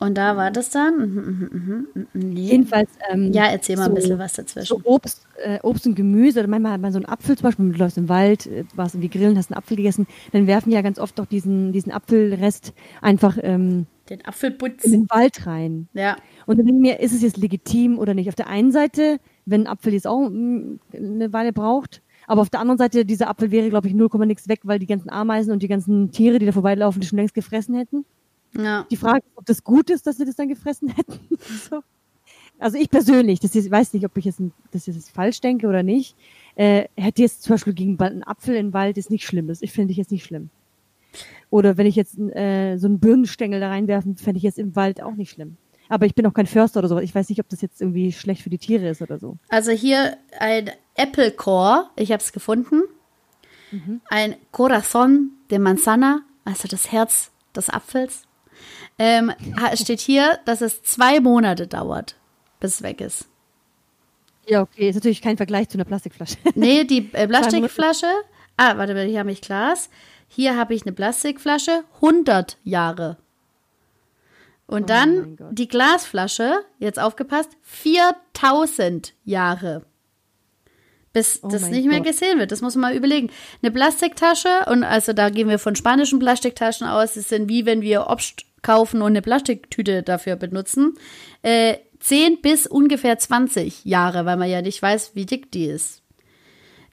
[0.00, 0.96] Und da war das dann.
[0.96, 2.40] Mhm, mhm, mhm, nee.
[2.40, 2.90] Jedenfalls.
[3.08, 4.66] Ähm, ja, erzähl mal so, ein bisschen was dazwischen.
[4.66, 7.70] So Obst, äh, Obst und Gemüse, oder manchmal hat man so einen Apfel zum Beispiel,
[7.72, 10.74] du läufst im Wald, äh, warst irgendwie grillen, hast einen Apfel gegessen, dann werfen die
[10.74, 15.88] ja ganz oft auch diesen, diesen Apfelrest einfach ähm, den Apfelputz in den Wald rein.
[15.92, 16.16] Ja.
[16.46, 18.28] Und dann denke ich mir, ist es jetzt legitim oder nicht?
[18.28, 22.50] Auf der einen Seite, wenn ein Apfel jetzt auch mm, eine Weile braucht, aber auf
[22.50, 25.52] der anderen Seite, dieser Apfel wäre, glaube ich, 0, nichts weg, weil die ganzen Ameisen
[25.52, 28.04] und die ganzen Tiere, die da vorbeilaufen, die schon längst gefressen hätten.
[28.56, 28.86] Ja.
[28.88, 31.18] Die Frage ist, ob das gut ist, dass sie das dann gefressen hätten.
[31.68, 31.80] so.
[32.60, 34.40] Also ich persönlich, das ist, weiß nicht, ob ich jetzt,
[34.70, 36.14] das jetzt falsch denke oder nicht,
[36.54, 39.48] äh, hätte jetzt zum Beispiel gegen einen Apfel im Wald ist nicht schlimm.
[39.48, 40.50] Das finde ich jetzt nicht schlimm.
[41.50, 45.02] Oder wenn ich jetzt äh, so einen Birnenstängel da reinwerfen, fände ich jetzt im Wald
[45.02, 45.56] auch nicht schlimm.
[45.90, 46.98] Aber ich bin auch kein Förster oder so.
[47.00, 49.36] Ich weiß nicht, ob das jetzt irgendwie schlecht für die Tiere ist oder so.
[49.48, 52.82] Also hier ein Apple Core, ich habe es gefunden.
[53.72, 54.00] Mhm.
[54.08, 58.22] Ein Corazon de Manzana, also das Herz des Apfels.
[58.98, 59.32] Ähm,
[59.74, 62.14] steht hier, dass es zwei Monate dauert,
[62.60, 63.28] bis es weg ist.
[64.46, 64.88] Ja, okay.
[64.88, 66.36] Ist natürlich kein Vergleich zu einer Plastikflasche.
[66.54, 68.06] Nee, die äh, Plastikflasche.
[68.56, 69.90] Ah, warte, hier habe ich Glas.
[70.28, 71.82] Hier habe ich eine Plastikflasche.
[71.96, 73.16] 100 Jahre.
[74.70, 79.84] Und oh dann die Glasflasche, jetzt aufgepasst, 4000 Jahre.
[81.12, 82.06] Bis oh das nicht mehr Gott.
[82.06, 82.52] gesehen wird.
[82.52, 83.30] Das muss man mal überlegen.
[83.62, 87.82] Eine Plastiktasche, und also da gehen wir von spanischen Plastiktaschen aus, das sind wie wenn
[87.82, 90.94] wir Obst kaufen und eine Plastiktüte dafür benutzen.
[91.42, 96.02] Äh, 10 bis ungefähr 20 Jahre, weil man ja nicht weiß, wie dick die ist.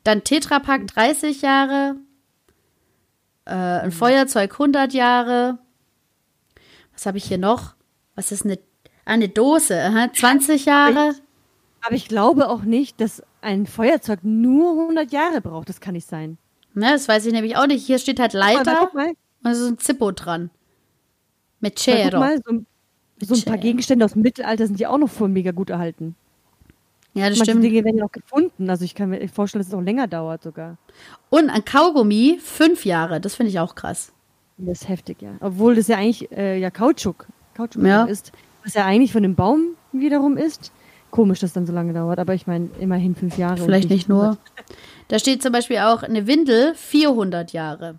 [0.03, 1.97] Dann Tetrapack 30 Jahre,
[3.45, 3.91] äh, ein mhm.
[3.91, 5.59] Feuerzeug 100 Jahre,
[6.97, 7.75] was habe ich hier noch?
[8.15, 8.55] Was ist eine,
[9.05, 9.79] ah, eine Dose?
[9.79, 11.13] Aha, 20 Jahre.
[11.81, 15.69] aber ich glaube auch nicht, dass ein Feuerzeug nur 100 Jahre braucht.
[15.69, 16.39] Das kann nicht sein.
[16.73, 17.85] Ne, das weiß ich nämlich auch nicht.
[17.85, 20.49] Hier steht halt Leiter mal, und ist ein Zippo dran.
[21.59, 22.19] Mit Cero.
[22.19, 22.61] Mal, so,
[23.21, 26.15] so ein paar Gegenstände aus dem Mittelalter sind ja auch noch voll mega gut erhalten.
[27.13, 27.63] Ja, das Manche stimmt.
[27.63, 28.69] Dinge werden ja auch gefunden.
[28.71, 30.77] Also ich kann mir vorstellen, dass es auch länger dauert sogar.
[31.29, 33.21] Und ein Kaugummi, fünf Jahre.
[33.21, 34.13] Das finde ich auch krass.
[34.57, 35.31] Das ist heftig, ja.
[35.39, 38.05] Obwohl das ja eigentlich äh, ja Kautschuk, Kautschuk Ja.
[38.05, 38.31] ist,
[38.63, 40.71] was ja eigentlich von dem Baum wiederum ist.
[41.11, 43.57] Komisch, dass dann so lange dauert, aber ich meine, immerhin fünf Jahre.
[43.57, 44.37] Vielleicht nicht nur.
[45.07, 47.95] Da steht zum Beispiel auch eine Windel 400 Jahre.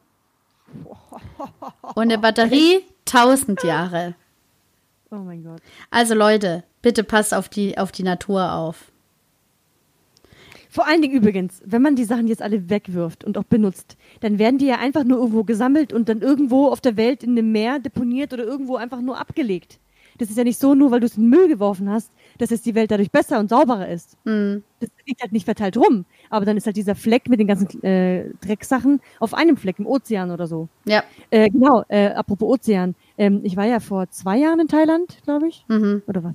[1.95, 4.15] Und eine Batterie 1000 Jahre.
[5.11, 5.63] Oh mein Gott.
[5.91, 8.88] Also Leute, bitte passt auf die, auf die Natur auf.
[10.69, 14.39] Vor allen Dingen übrigens, wenn man die Sachen jetzt alle wegwirft und auch benutzt, dann
[14.39, 17.53] werden die ja einfach nur irgendwo gesammelt und dann irgendwo auf der Welt in einem
[17.53, 19.79] Meer deponiert oder irgendwo einfach nur abgelegt.
[20.19, 22.51] Das ist ja nicht so, nur weil du es in den Müll geworfen hast, dass
[22.51, 24.17] jetzt die Welt dadurch besser und sauberer ist.
[24.81, 26.05] Das liegt halt nicht verteilt rum.
[26.29, 29.87] Aber dann ist halt dieser Fleck mit den ganzen äh, Drecksachen auf einem Fleck im
[29.87, 30.69] Ozean oder so.
[30.87, 31.05] Ja.
[31.31, 32.97] Äh, genau, äh, apropos Ozean.
[33.17, 35.65] Ähm, ich war ja vor zwei Jahren in Thailand, glaube ich.
[36.09, 36.35] Oder was?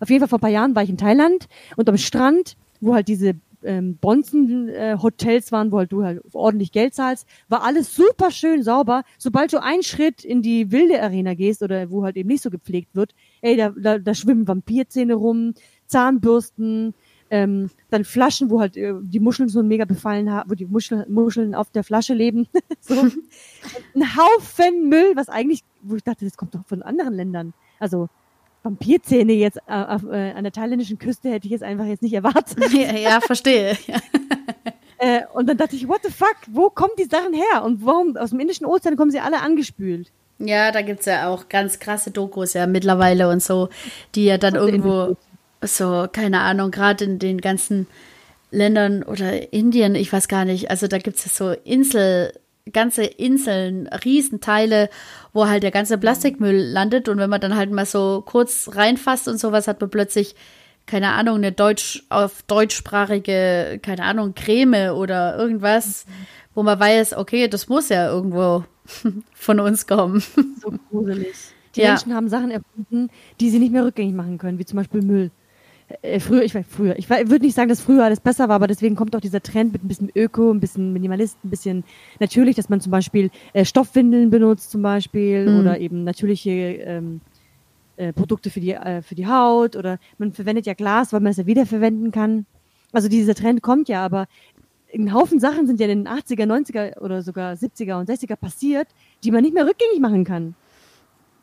[0.00, 2.94] Auf jeden Fall vor ein paar Jahren war ich in Thailand und am Strand, wo
[2.94, 8.30] halt diese ähm, Bonzen-Hotels waren, wo halt du halt ordentlich Geld zahlst, war alles super
[8.30, 9.04] schön sauber.
[9.18, 12.50] Sobald du einen Schritt in die wilde Arena gehst oder wo halt eben nicht so
[12.50, 15.54] gepflegt wird, ey, da, da, da schwimmen Vampirzähne rum,
[15.86, 16.94] Zahnbürsten,
[17.32, 21.10] ähm, dann Flaschen, wo halt äh, die Muscheln so mega befallen haben, wo die Muscheln,
[21.10, 22.46] Muscheln auf der Flasche leben.
[22.80, 22.94] so.
[23.94, 27.54] Ein Haufen Müll, was eigentlich, wo ich dachte, das kommt doch von anderen Ländern.
[27.78, 28.08] Also
[28.62, 32.14] Vampirzähne jetzt äh, auf, äh, an der thailändischen Küste hätte ich jetzt einfach jetzt nicht
[32.14, 32.58] erwartet.
[32.72, 33.76] Ja, ja verstehe.
[33.86, 33.96] Ja.
[34.98, 37.64] Äh, und dann dachte ich, what the fuck, wo kommen die Sachen her?
[37.64, 40.12] Und warum, aus dem Indischen Ozean kommen sie alle angespült?
[40.38, 43.68] Ja, da gibt's ja auch ganz krasse Dokus ja mittlerweile und so,
[44.14, 45.16] die ja dann irgendwo
[45.60, 47.88] so, keine Ahnung, gerade in den ganzen
[48.52, 52.32] Ländern oder Indien, ich weiß gar nicht, also da gibt's ja so Insel,
[52.72, 54.88] ganze Inseln, Riesenteile,
[55.32, 59.28] wo halt der ganze Plastikmüll landet und wenn man dann halt mal so kurz reinfasst
[59.28, 60.34] und sowas, hat man plötzlich
[60.86, 66.06] keine Ahnung, eine Deutsch, auf deutschsprachige, keine Ahnung, Creme oder irgendwas,
[66.54, 68.64] wo man weiß, okay, das muss ja irgendwo
[69.32, 70.22] von uns kommen.
[70.60, 71.36] So gruselig.
[71.76, 71.90] Die Ja.
[71.90, 75.30] Menschen haben Sachen erfunden, die sie nicht mehr rückgängig machen können, wie zum Beispiel Müll.
[76.00, 78.66] Äh, früher, ich weiß, früher, ich würde nicht sagen, dass früher alles besser war, aber
[78.66, 81.84] deswegen kommt auch dieser Trend mit ein bisschen Öko, ein bisschen Minimalist, ein bisschen
[82.20, 85.58] natürlich, dass man zum Beispiel äh, Stoffwindeln benutzt zum Beispiel Mhm.
[85.58, 87.20] oder eben natürliche ähm,
[87.96, 91.30] äh, Produkte für die, äh, für die Haut oder man verwendet ja Glas, weil man
[91.32, 92.46] es ja wiederverwenden kann.
[92.92, 94.26] Also dieser Trend kommt ja, aber
[94.94, 98.88] ein Haufen Sachen sind ja in den 80er, 90er oder sogar 70er und 60er passiert,
[99.24, 100.54] die man nicht mehr rückgängig machen kann.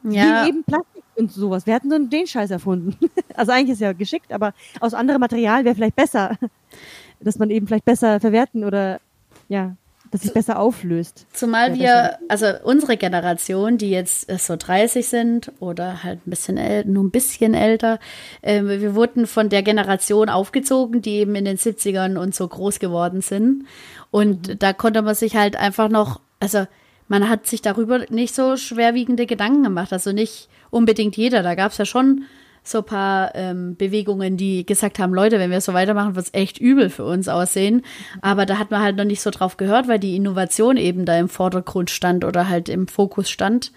[0.04, 1.68] Ja, Wie eben Plastik und sowas.
[1.68, 2.98] Wir hatten so den Scheiß erfunden.
[3.36, 6.38] Also eigentlich ist ja geschickt, aber aus anderem Material wäre vielleicht besser.
[7.22, 9.00] Dass man eben vielleicht besser verwerten oder
[9.48, 9.78] ja,
[10.12, 11.26] dass sich besser auflöst.
[11.34, 16.58] Zumal wir, also unsere Generation, die jetzt äh, so 30 sind oder halt ein bisschen
[16.58, 18.00] äl nur ein bisschen älter,
[18.42, 22.80] äh, wir wurden von der Generation aufgezogen, die eben in den 70ern und so groß
[22.80, 23.66] geworden sind.
[24.12, 26.66] Und da konnte man sich halt einfach noch, also
[27.10, 29.92] man hat sich darüber nicht so schwerwiegende Gedanken gemacht.
[29.92, 31.44] Also nicht unbedingt jeder.
[31.44, 32.24] Da gab es ja schon
[32.64, 36.34] so ein paar ähm, Bewegungen, die gesagt haben, Leute, wenn wir so weitermachen, wird es
[36.34, 37.82] echt übel für uns aussehen.
[38.22, 41.18] Aber da hat man halt noch nicht so drauf gehört, weil die Innovation eben da
[41.18, 43.72] im Vordergrund stand oder halt im Fokus stand.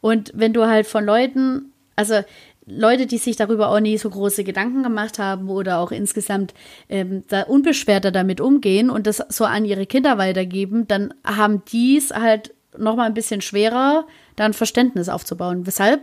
[0.00, 2.20] Und wenn du halt von Leuten, also
[2.66, 6.54] Leute, die sich darüber auch nie so große Gedanken gemacht haben oder auch insgesamt
[6.88, 12.12] ähm, da unbeschwerter damit umgehen und das so an ihre Kinder weitergeben, dann haben dies
[12.12, 15.66] halt noch mal ein bisschen schwerer, da ein Verständnis aufzubauen.
[15.66, 16.00] Weshalb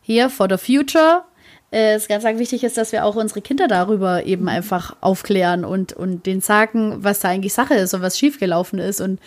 [0.00, 1.24] hier for the future
[1.70, 5.64] äh, es ganz, ganz wichtig ist, dass wir auch unsere Kinder darüber eben einfach aufklären
[5.64, 9.20] und, und denen sagen, was da eigentlich Sache ist und was schiefgelaufen ist und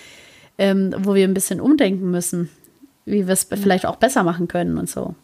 [0.57, 2.49] ähm, wo wir ein bisschen umdenken müssen,
[3.05, 5.15] wie wir es vielleicht auch besser machen können und so.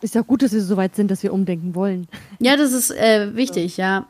[0.00, 2.08] Ist ja gut, dass wir so weit sind, dass wir umdenken wollen.
[2.38, 4.06] Ja, das ist äh, wichtig, ja.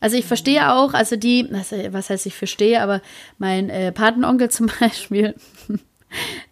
[0.00, 3.02] Also ich verstehe auch, also die, was heißt ich verstehe, aber
[3.38, 5.34] mein äh, Patenonkel zum Beispiel,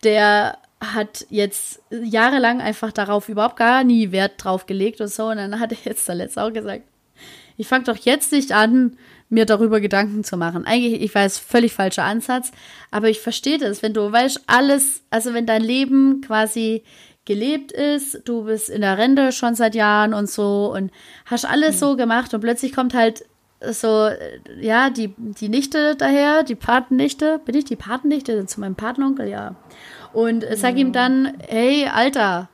[0.05, 5.27] der hat jetzt jahrelang einfach darauf überhaupt gar nie Wert drauf gelegt und so.
[5.27, 6.85] Und dann hat er jetzt zuletzt auch gesagt,
[7.57, 8.97] ich fange doch jetzt nicht an,
[9.31, 10.65] mir darüber Gedanken zu machen.
[10.65, 12.53] Eigentlich, ich weiß, völlig falscher Ansatz,
[12.91, 16.83] aber ich verstehe das, wenn du weißt, alles, also wenn dein Leben quasi
[17.25, 20.91] gelebt ist, du bist in der Rente schon seit Jahren und so und
[21.27, 23.25] hast alles so gemacht und plötzlich kommt halt
[23.61, 28.77] so, äh, ja, die, die Nichte daher, die Patennichte, bin ich die Patennichte zu meinem
[28.77, 29.57] Patenonkel, ja.
[30.12, 32.49] Und äh, sag ihm dann, hey, Alter,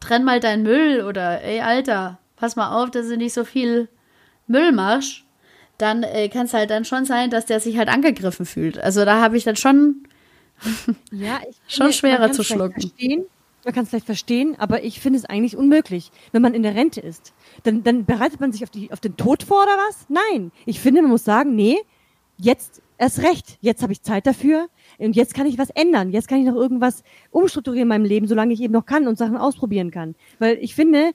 [0.00, 3.88] trenn mal deinen Müll oder ey, Alter, pass mal auf, dass du nicht so viel
[4.46, 5.24] Müll machst,
[5.78, 8.78] dann äh, kann es halt dann schon sein, dass der sich halt angegriffen fühlt.
[8.78, 10.06] Also da habe ich dann schon
[11.10, 12.80] Ja, ich Schon finde, schwerer zu schlucken.
[12.80, 13.26] Verstehen.
[13.66, 16.76] Man kann es vielleicht verstehen, aber ich finde es eigentlich unmöglich, wenn man in der
[16.76, 17.34] Rente ist.
[17.64, 20.06] Dann, dann bereitet man sich auf, die, auf den Tod vor oder was?
[20.08, 20.52] Nein.
[20.64, 21.76] Ich finde, man muss sagen, nee,
[22.38, 23.58] jetzt erst recht.
[23.60, 26.12] Jetzt habe ich Zeit dafür und jetzt kann ich was ändern.
[26.12, 29.18] Jetzt kann ich noch irgendwas umstrukturieren in meinem Leben, solange ich eben noch kann und
[29.18, 30.14] Sachen ausprobieren kann.
[30.38, 31.10] Weil ich finde,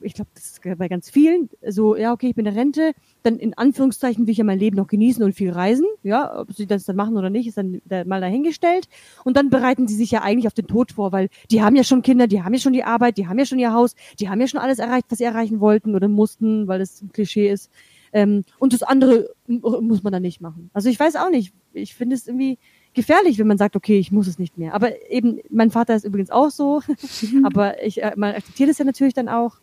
[0.00, 2.92] ich glaube, das ist bei ganz vielen, so, ja, okay, ich bin in der Rente,
[3.22, 6.52] dann in Anführungszeichen will ich ja mein Leben noch genießen und viel reisen, ja, ob
[6.52, 8.88] sie das dann machen oder nicht, ist dann da mal dahingestellt.
[9.24, 11.84] Und dann bereiten sie sich ja eigentlich auf den Tod vor, weil die haben ja
[11.84, 14.28] schon Kinder, die haben ja schon die Arbeit, die haben ja schon ihr Haus, die
[14.28, 17.50] haben ja schon alles erreicht, was sie erreichen wollten oder mussten, weil das ein Klischee
[17.50, 17.70] ist.
[18.12, 20.70] Ähm, und das andere muss man dann nicht machen.
[20.72, 22.58] Also ich weiß auch nicht, ich finde es irgendwie,
[22.96, 24.74] gefährlich, wenn man sagt, okay, ich muss es nicht mehr.
[24.74, 26.82] Aber eben, mein Vater ist übrigens auch so,
[27.44, 29.58] aber ich, äh, man akzeptiert es ja natürlich dann auch.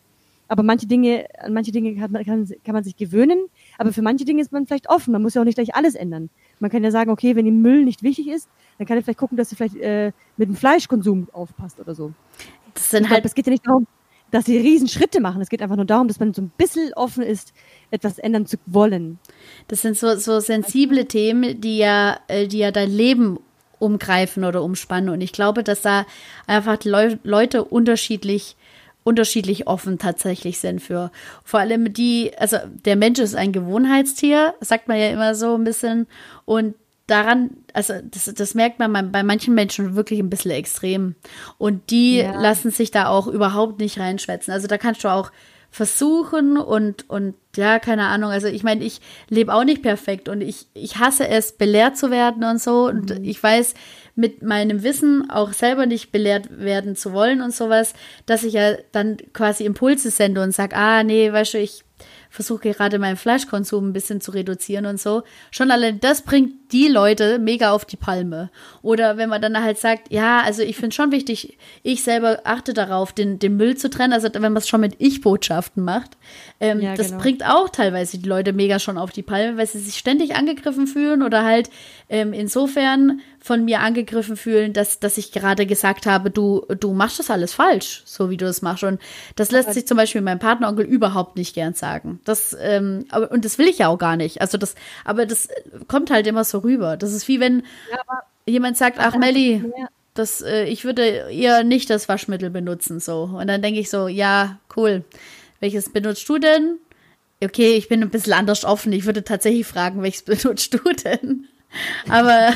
[0.48, 3.46] Aber manche Dinge, an manche Dinge kann man, kann, kann man sich gewöhnen,
[3.78, 5.12] aber für manche Dinge ist man vielleicht offen.
[5.12, 6.28] Man muss ja auch nicht gleich alles ändern.
[6.60, 9.18] Man kann ja sagen, okay, wenn ihm Müll nicht wichtig ist, dann kann er vielleicht
[9.18, 12.12] gucken, dass er vielleicht äh, mit dem Fleischkonsum aufpasst oder so.
[12.74, 13.24] Das sind halt.
[13.24, 13.86] es geht ja nicht darum,
[14.30, 15.40] dass sie riesen Schritte machen.
[15.40, 17.52] Es geht einfach nur darum, dass man so ein bisschen offen ist,
[17.90, 19.18] etwas ändern zu wollen.
[19.68, 23.38] Das sind so, so sensible Themen, die ja, äh, die ja dein Leben
[23.78, 25.10] umgreifen oder umspannen.
[25.10, 26.06] Und ich glaube, dass da
[26.46, 28.56] einfach Leu Leute unterschiedlich
[29.04, 31.12] unterschiedlich offen tatsächlich sind für
[31.44, 35.64] vor allem die, also der Mensch ist ein Gewohnheitstier, sagt man ja immer so ein
[35.64, 36.06] bisschen.
[36.46, 36.74] Und
[37.06, 41.14] daran, also das, das merkt man bei manchen Menschen wirklich ein bisschen extrem.
[41.58, 42.40] Und die ja.
[42.40, 44.52] lassen sich da auch überhaupt nicht reinschwätzen.
[44.52, 45.30] Also da kannst du auch
[45.70, 48.30] versuchen und, und ja, keine Ahnung.
[48.30, 52.10] Also ich meine, ich lebe auch nicht perfekt und ich, ich hasse es, belehrt zu
[52.10, 52.86] werden und so.
[52.86, 53.24] Und mhm.
[53.24, 53.74] ich weiß
[54.14, 57.94] mit meinem Wissen auch selber nicht belehrt werden zu wollen und sowas,
[58.26, 61.84] dass ich ja dann quasi Impulse sende und sage, ah, nee, weißt du, ich
[62.34, 65.22] versuche gerade meinen Fleischkonsum ein bisschen zu reduzieren und so.
[65.52, 68.50] Schon allein das bringt die Leute mega auf die Palme.
[68.82, 72.74] Oder wenn man dann halt sagt, ja, also ich finde schon wichtig, ich selber achte
[72.74, 74.12] darauf, den, den Müll zu trennen.
[74.12, 76.16] Also wenn man es schon mit Ich-Botschaften macht,
[76.58, 77.20] ähm, ja, das genau.
[77.20, 80.88] bringt auch teilweise die Leute mega schon auf die Palme, weil sie sich ständig angegriffen
[80.88, 81.70] fühlen oder halt
[82.08, 87.18] ähm, insofern von mir angegriffen fühlen, dass, dass ich gerade gesagt habe, du, du machst
[87.18, 88.82] das alles falsch, so wie du das machst.
[88.84, 89.00] Und
[89.36, 92.20] das lässt sich zum Beispiel meinem Partneronkel überhaupt nicht gern sagen.
[92.24, 94.40] Das, ähm, aber, und das will ich ja auch gar nicht.
[94.40, 95.48] Also das, aber das
[95.88, 96.96] kommt halt immer so rüber.
[96.96, 99.64] Das ist wie wenn ja, jemand sagt, ach Melli,
[100.14, 103.24] das, äh, ich würde eher nicht das Waschmittel benutzen, so.
[103.24, 105.04] Und dann denke ich so, ja, cool.
[105.60, 106.78] Welches benutzt du denn?
[107.42, 108.92] Okay, ich bin ein bisschen anders offen.
[108.92, 111.48] Ich würde tatsächlich fragen, welches benutzt du denn?
[112.08, 112.52] aber,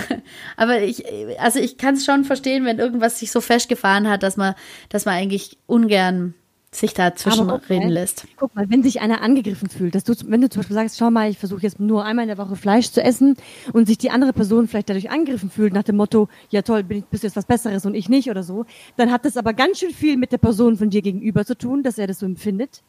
[0.56, 1.04] aber ich,
[1.40, 4.54] also ich kann es schon verstehen, wenn irgendwas sich so festgefahren hat, dass man,
[4.88, 6.34] dass man eigentlich ungern
[6.70, 8.26] sich da zwischenreden lässt.
[8.36, 11.10] Guck mal, wenn sich einer angegriffen fühlt, dass du, wenn du zum Beispiel sagst, schau
[11.10, 13.36] mal, ich versuche jetzt nur einmal in der Woche Fleisch zu essen
[13.72, 16.98] und sich die andere Person vielleicht dadurch angegriffen fühlt, nach dem Motto, ja toll, bin
[16.98, 19.54] ich, bist du jetzt was Besseres und ich nicht oder so, dann hat das aber
[19.54, 22.26] ganz schön viel mit der Person von dir gegenüber zu tun, dass er das so
[22.26, 22.82] empfindet.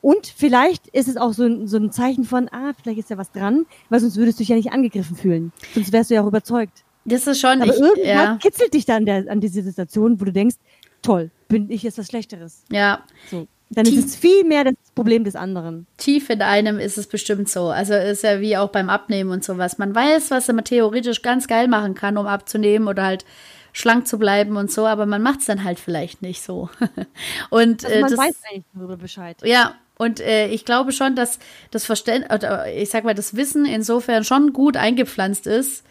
[0.00, 3.18] Und vielleicht ist es auch so ein, so ein Zeichen von, ah, vielleicht ist ja
[3.18, 5.52] was dran, weil sonst würdest du dich ja nicht angegriffen fühlen.
[5.74, 6.84] Sonst wärst du ja auch überzeugt.
[7.06, 7.62] Das ist schon.
[7.62, 8.36] Aber ich, irgendwann ja.
[8.36, 10.56] kitzelt dich dann an, an diese Situation, wo du denkst,
[11.02, 12.64] toll, bin ich jetzt was Schlechteres.
[12.70, 13.04] Ja.
[13.30, 13.46] So.
[13.70, 15.86] Dann tief, ist es viel mehr das Problem des anderen.
[15.96, 17.68] Tief in einem ist es bestimmt so.
[17.68, 19.78] Also ist ja wie auch beim Abnehmen und sowas.
[19.78, 23.24] Man weiß, was man theoretisch ganz geil machen kann, um abzunehmen oder halt
[23.72, 26.70] schlank zu bleiben und so, aber man macht es dann halt vielleicht nicht so.
[27.50, 29.36] und also man äh, das, weiß eigentlich darüber Bescheid.
[29.42, 31.38] Ja, und äh, ich glaube schon, dass
[31.70, 35.84] das Verständnis, oder ich sag mal, das Wissen insofern schon gut eingepflanzt ist,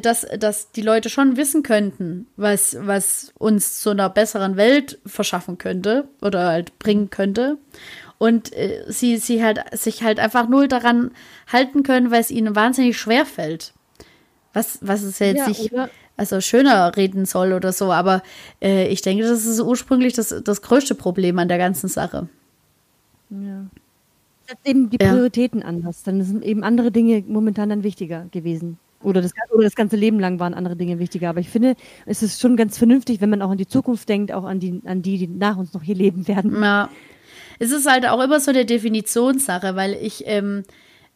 [0.00, 5.58] dass, dass die Leute schon wissen könnten, was, was uns zu einer besseren Welt verschaffen
[5.58, 7.58] könnte oder halt bringen könnte.
[8.18, 11.10] Und äh, sie, sie halt sich halt einfach null daran
[11.52, 13.74] halten können, weil es ihnen wahnsinnig schwer fällt.
[14.52, 15.72] Was, was es ja jetzt ja, nicht
[16.16, 18.22] also schöner reden soll oder so, aber
[18.62, 22.28] äh, ich denke, das ist ursprünglich das, das größte Problem an der ganzen Sache.
[23.30, 23.66] Ja.
[24.46, 25.66] Das eben die Prioritäten ja.
[25.66, 26.02] anders.
[26.04, 28.78] Dann sind eben andere Dinge momentan dann wichtiger gewesen.
[29.04, 31.30] Oder das, oder das ganze Leben lang waren andere Dinge wichtiger.
[31.30, 34.32] Aber ich finde, es ist schon ganz vernünftig, wenn man auch an die Zukunft denkt,
[34.32, 36.60] auch an die, an die, die nach uns noch hier leben werden.
[36.62, 36.88] Ja.
[37.58, 40.64] Es ist halt auch immer so eine Definitionssache, weil ich, ähm,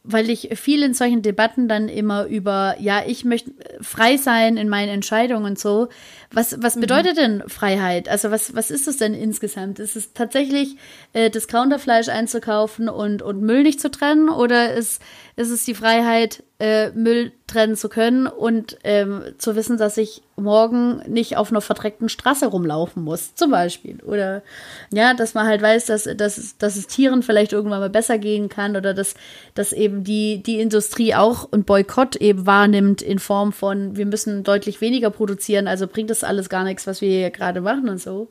[0.05, 4.69] weil ich viel in solchen Debatten dann immer über, ja, ich möchte frei sein in
[4.69, 5.89] meinen Entscheidungen und so.
[6.33, 6.81] Was, was mhm.
[6.81, 7.21] bedeutet mhm.
[7.21, 8.09] denn Freiheit?
[8.09, 9.79] Also was, was ist es denn insgesamt?
[9.79, 10.77] Ist es tatsächlich
[11.13, 14.29] äh, Discounterfleisch einzukaufen und, und Müll nicht zu trennen?
[14.29, 15.03] Oder ist,
[15.39, 20.23] ist es die Freiheit, äh, Müll trennen zu können und ähm, zu wissen, dass ich
[20.35, 24.03] morgen nicht auf einer verdreckten Straße rumlaufen muss, zum Beispiel.
[24.03, 24.43] Oder
[24.91, 28.49] ja, dass man halt weiß, dass, dass, dass es Tieren vielleicht irgendwann mal besser gehen
[28.49, 29.15] kann oder dass,
[29.55, 34.43] dass eben die, die Industrie auch ein Boykott eben wahrnimmt in Form von, wir müssen
[34.43, 38.01] deutlich weniger produzieren, also bringt das alles gar nichts, was wir hier gerade machen und
[38.01, 38.27] so.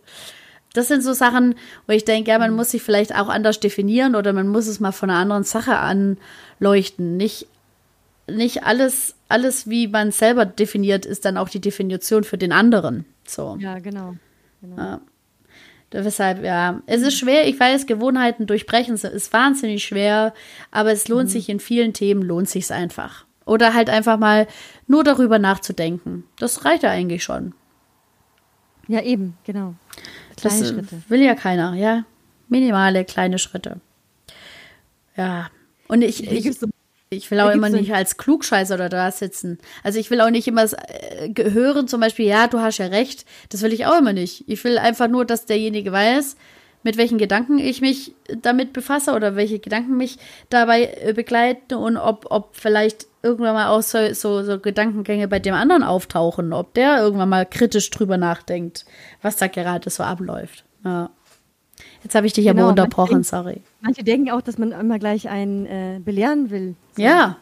[0.78, 1.56] Das sind so Sachen,
[1.88, 4.80] wo ich denke, ja, man muss sich vielleicht auch anders definieren oder man muss es
[4.80, 7.18] mal von einer anderen Sache anleuchten.
[7.18, 7.48] Nicht,
[8.28, 13.06] nicht alles, alles, wie man selber definiert, ist dann auch die Definition für den anderen.
[13.26, 13.58] So.
[13.60, 14.16] Ja, genau.
[14.62, 14.78] genau.
[14.78, 15.02] Ja.
[15.92, 20.34] Deshalb, ja, es ist schwer, ich weiß, Gewohnheiten durchbrechen ist wahnsinnig schwer,
[20.70, 21.32] aber es lohnt mhm.
[21.32, 23.26] sich in vielen Themen, lohnt sich es einfach.
[23.46, 24.48] Oder halt einfach mal
[24.86, 26.26] nur darüber nachzudenken.
[26.38, 27.54] Das reicht ja eigentlich schon.
[28.88, 29.76] Ja, eben, genau.
[30.38, 31.02] Kleine das Schritte.
[31.10, 32.06] Will ja keiner, ja.
[32.48, 33.82] Minimale kleine Schritte.
[35.18, 35.50] Ja.
[35.88, 36.58] Und ich, ich,
[37.10, 39.58] ich will auch immer nicht als Klugscheißer oder da sitzen.
[39.84, 43.26] Also ich will auch nicht immer äh, hören, zum Beispiel, ja, du hast ja recht.
[43.50, 44.44] Das will ich auch immer nicht.
[44.48, 46.38] Ich will einfach nur, dass derjenige weiß,
[46.84, 50.18] mit welchen Gedanken ich mich damit befasse oder welche Gedanken mich
[50.50, 55.40] dabei äh, begleiten und ob, ob vielleicht irgendwann mal auch so, so, so Gedankengänge bei
[55.40, 58.86] dem anderen auftauchen, ob der irgendwann mal kritisch drüber nachdenkt,
[59.22, 60.64] was da gerade so abläuft.
[60.86, 61.10] Ja.
[62.04, 63.62] Jetzt habe ich dich genau, aber unterbrochen, manche, sorry.
[63.82, 66.76] Manche denken auch, dass man immer gleich einen äh, belehren will.
[66.96, 67.02] So.
[67.02, 67.38] Ja.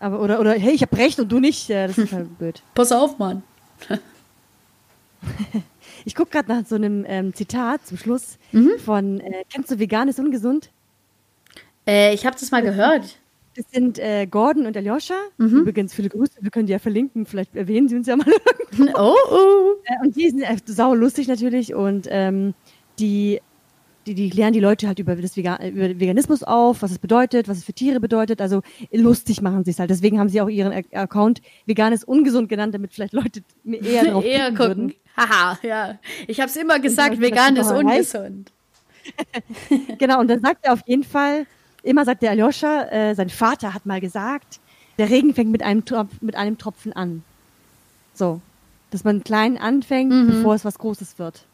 [0.00, 1.68] Aber, oder, oder, hey, ich habe recht und du nicht.
[1.68, 2.62] Ja, das ist halt blöd.
[2.74, 3.42] Pass auf, Mann.
[6.06, 8.78] ich gucke gerade nach so einem ähm, Zitat zum Schluss mhm.
[8.78, 10.70] von, äh, kennst du Vegan ist ungesund?
[11.84, 13.18] Äh, ich habe das mal gehört.
[13.56, 15.16] Das sind äh, Gordon und Aljoscha.
[15.36, 15.62] Mhm.
[15.62, 18.26] Übrigens, viele Grüße, wir können die ja verlinken, vielleicht erwähnen sie uns ja mal.
[18.94, 19.74] oh, oh.
[19.84, 22.54] Äh, und die sind äh, sau lustig natürlich und ähm,
[23.00, 23.40] die,
[24.06, 27.48] die, die klären die Leute halt über, das Vegan, über Veganismus auf, was es bedeutet,
[27.48, 28.40] was es für Tiere bedeutet.
[28.40, 29.90] Also lustig machen sie es halt.
[29.90, 34.24] Deswegen haben sie auch ihren Account Vegan ist ungesund genannt, damit vielleicht Leute eher drauf
[34.24, 34.58] eher gucken.
[34.58, 34.94] Würden.
[35.16, 35.98] Haha, ja.
[36.26, 38.52] Ich habe es immer gesagt, vegan ist ungesund.
[39.98, 41.46] genau, und dann sagt er auf jeden Fall,
[41.82, 44.60] immer sagt der Aljoscha, äh, sein Vater hat mal gesagt,
[44.98, 47.22] der Regen fängt mit einem, Tropf, mit einem Tropfen an.
[48.14, 48.40] So.
[48.90, 50.26] Dass man klein anfängt, mhm.
[50.28, 51.44] bevor es was Großes wird.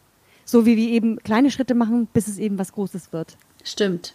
[0.53, 3.39] So wie wir eben kleine Schritte machen, bis es eben was Großes wird.
[3.65, 4.13] Stimmt.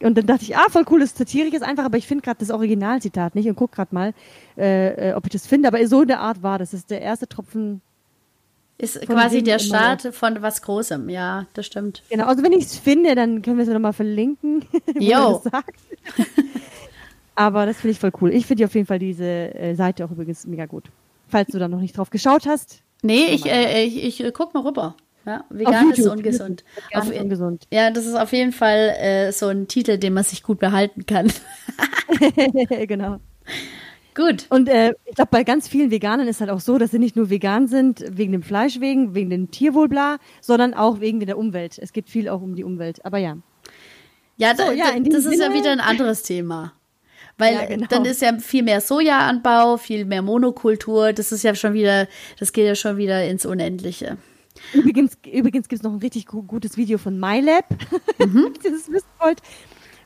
[0.00, 2.22] Und dann dachte ich, ah, voll cool, das zitiere ich jetzt einfach, aber ich finde
[2.22, 4.14] gerade das Originalzitat nicht und guck gerade mal,
[4.56, 5.66] äh, äh, ob ich das finde.
[5.66, 6.70] Aber so in der Art war das.
[6.70, 7.80] Das ist der erste Tropfen
[8.80, 12.04] ist quasi der Start von was Großem, ja, das stimmt.
[12.08, 14.64] Genau, also wenn ich es finde, dann können wir es nochmal verlinken.
[15.00, 15.42] Jo.
[17.34, 18.32] Aber das finde ich voll cool.
[18.32, 20.84] Ich finde auf jeden Fall diese äh, Seite auch übrigens mega gut.
[21.26, 22.82] Falls du da noch nicht drauf geschaut hast.
[23.02, 24.94] Nee, ich, äh, ich, ich, ich guck mal rüber.
[25.26, 26.64] Ja, vegan ist ungesund.
[26.88, 27.66] Vegan auf, ist ungesund.
[27.70, 31.04] Ja, das ist auf jeden Fall äh, so ein Titel, den man sich gut behalten
[31.06, 31.30] kann.
[32.86, 33.18] genau.
[34.14, 34.46] Gut.
[34.48, 37.14] Und äh, ich glaube, bei ganz vielen Veganern ist halt auch so, dass sie nicht
[37.14, 41.38] nur vegan sind, wegen dem Fleisch wegen, wegen dem Tierwohl bla, sondern auch wegen der
[41.38, 41.78] Umwelt.
[41.78, 43.04] Es geht viel auch um die Umwelt.
[43.04, 43.36] Aber ja.
[44.36, 46.72] Ja, so, da, ja das ist ja wieder ein anderes Thema.
[47.36, 47.86] Weil ja, genau.
[47.88, 51.12] dann ist ja viel mehr Sojaanbau, viel mehr Monokultur.
[51.12, 52.08] Das ist ja schon wieder,
[52.40, 54.16] das geht ja schon wieder ins Unendliche.
[54.72, 57.70] Übrigens, übrigens gibt es noch ein richtig gutes Video von MyLab,
[58.18, 58.34] mhm.
[58.34, 59.40] wenn ihr das wissen wollt,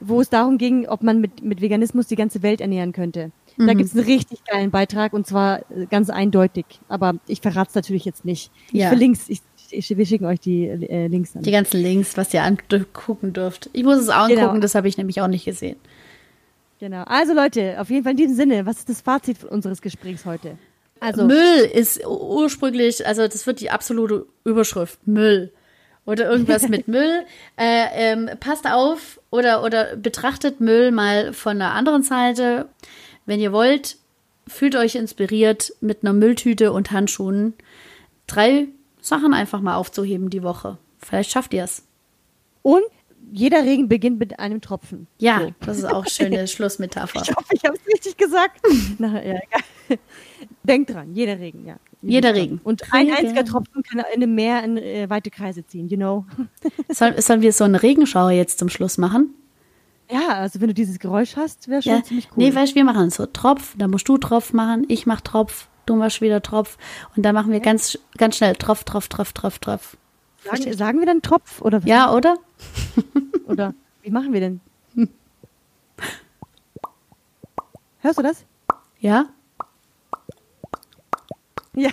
[0.00, 3.30] wo es darum ging, ob man mit, mit Veganismus die ganze Welt ernähren könnte.
[3.56, 3.66] Mhm.
[3.66, 6.64] Da gibt es einen richtig geilen Beitrag und zwar äh, ganz eindeutig.
[6.88, 8.50] Aber ich verrate es natürlich jetzt nicht.
[8.72, 8.84] Ja.
[8.84, 9.40] Ich verlinke ich,
[9.70, 11.42] ich, wir schicken euch die äh, Links an.
[11.42, 13.70] Die ganzen Links, was ihr angucken dürft.
[13.72, 14.42] Ich muss es auch genau.
[14.42, 15.76] angucken, das habe ich nämlich auch nicht gesehen.
[16.78, 17.04] Genau.
[17.04, 20.58] Also Leute, auf jeden Fall in diesem Sinne, was ist das Fazit unseres Gesprächs heute?
[21.02, 25.52] Also Müll ist ursprünglich, also das wird die absolute Überschrift, Müll.
[26.06, 27.24] Oder irgendwas mit Müll.
[27.56, 32.68] Äh, ähm, passt auf oder, oder betrachtet Müll mal von der anderen Seite.
[33.26, 33.96] Wenn ihr wollt,
[34.46, 37.54] fühlt euch inspiriert mit einer Mülltüte und Handschuhen
[38.28, 38.68] drei
[39.00, 40.78] Sachen einfach mal aufzuheben die Woche.
[40.98, 41.82] Vielleicht schafft ihr es.
[42.62, 42.84] Und
[43.32, 45.06] jeder Regen beginnt mit einem Tropfen.
[45.18, 45.54] Ja, so.
[45.60, 47.22] das ist auch schöne Schlussmetapher.
[47.22, 48.60] Ich hoffe, ich habe es richtig gesagt.
[48.98, 49.98] Na, ja, egal.
[50.62, 51.76] Denkt dran, jeder Regen, ja.
[52.02, 52.60] Jeder Regen.
[52.62, 53.16] Und ein Regen.
[53.16, 56.26] einziger Tropfen kann in einem Meer in äh, weite Kreise ziehen, you know.
[56.88, 59.34] Soll, sollen wir so eine Regenschauer jetzt zum Schluss machen?
[60.10, 62.02] Ja, also wenn du dieses Geräusch hast, wäre schon ja.
[62.02, 62.44] ziemlich cool.
[62.44, 65.68] Nee, weißt du, wir machen so Tropf, dann musst du Tropf machen, ich mach Tropf,
[65.86, 66.76] du machst wieder Tropf
[67.16, 67.64] und dann machen wir ja.
[67.64, 69.96] ganz, ganz schnell Tropf, Tropf, Tropf, Tropf, Tropf.
[70.44, 71.80] Sagen, sagen wir dann Tropf oder?
[71.84, 72.36] Ja, oder?
[73.46, 74.60] Oder wie machen wir denn?
[78.00, 78.44] Hörst du das?
[78.98, 79.28] Ja.
[81.74, 81.90] Ja.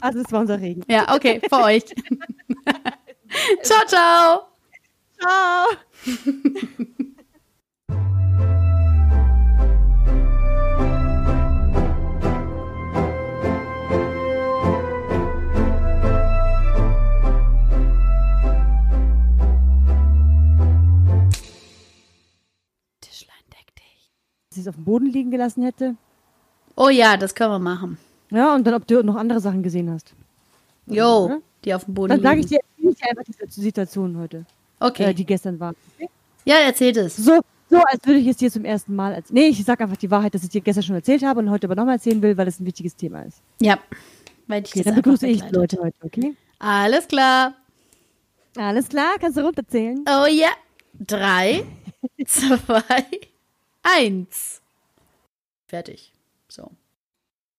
[0.00, 0.84] Also es war unser Regen.
[0.88, 1.84] Ja, okay, für euch.
[3.62, 4.48] ciao, ciao.
[5.18, 5.66] Ciao.
[24.56, 25.94] Sie es auf dem Boden liegen gelassen hätte.
[26.74, 27.98] Oh ja, das können wir machen.
[28.30, 30.12] Ja, und dann, ob du noch andere Sachen gesehen hast.
[30.86, 34.44] Jo, die auf dem Boden Dann sage ich dir, ich einfach die Situation heute.
[34.80, 35.04] Okay.
[35.04, 35.74] Äh, die gestern war.
[35.96, 36.08] Okay?
[36.44, 37.16] Ja, erzählt es.
[37.16, 37.40] So,
[37.70, 39.34] so, als würde ich es dir zum ersten Mal erzählen.
[39.34, 41.66] Nee, ich sage einfach die Wahrheit, dass ich dir gestern schon erzählt habe und heute
[41.66, 43.40] aber nochmal erzählen will, weil es ein wichtiges Thema ist.
[43.60, 43.78] Ja.
[44.46, 46.36] Weil ich okay, dann begrüße ich die Leute heute, okay?
[46.58, 47.54] Alles klar.
[48.56, 50.04] Alles klar, kannst du runterzählen?
[50.08, 50.48] Oh ja.
[50.98, 51.64] Drei,
[52.26, 53.04] zwei,
[53.86, 54.60] eins.
[55.66, 56.12] Fertig.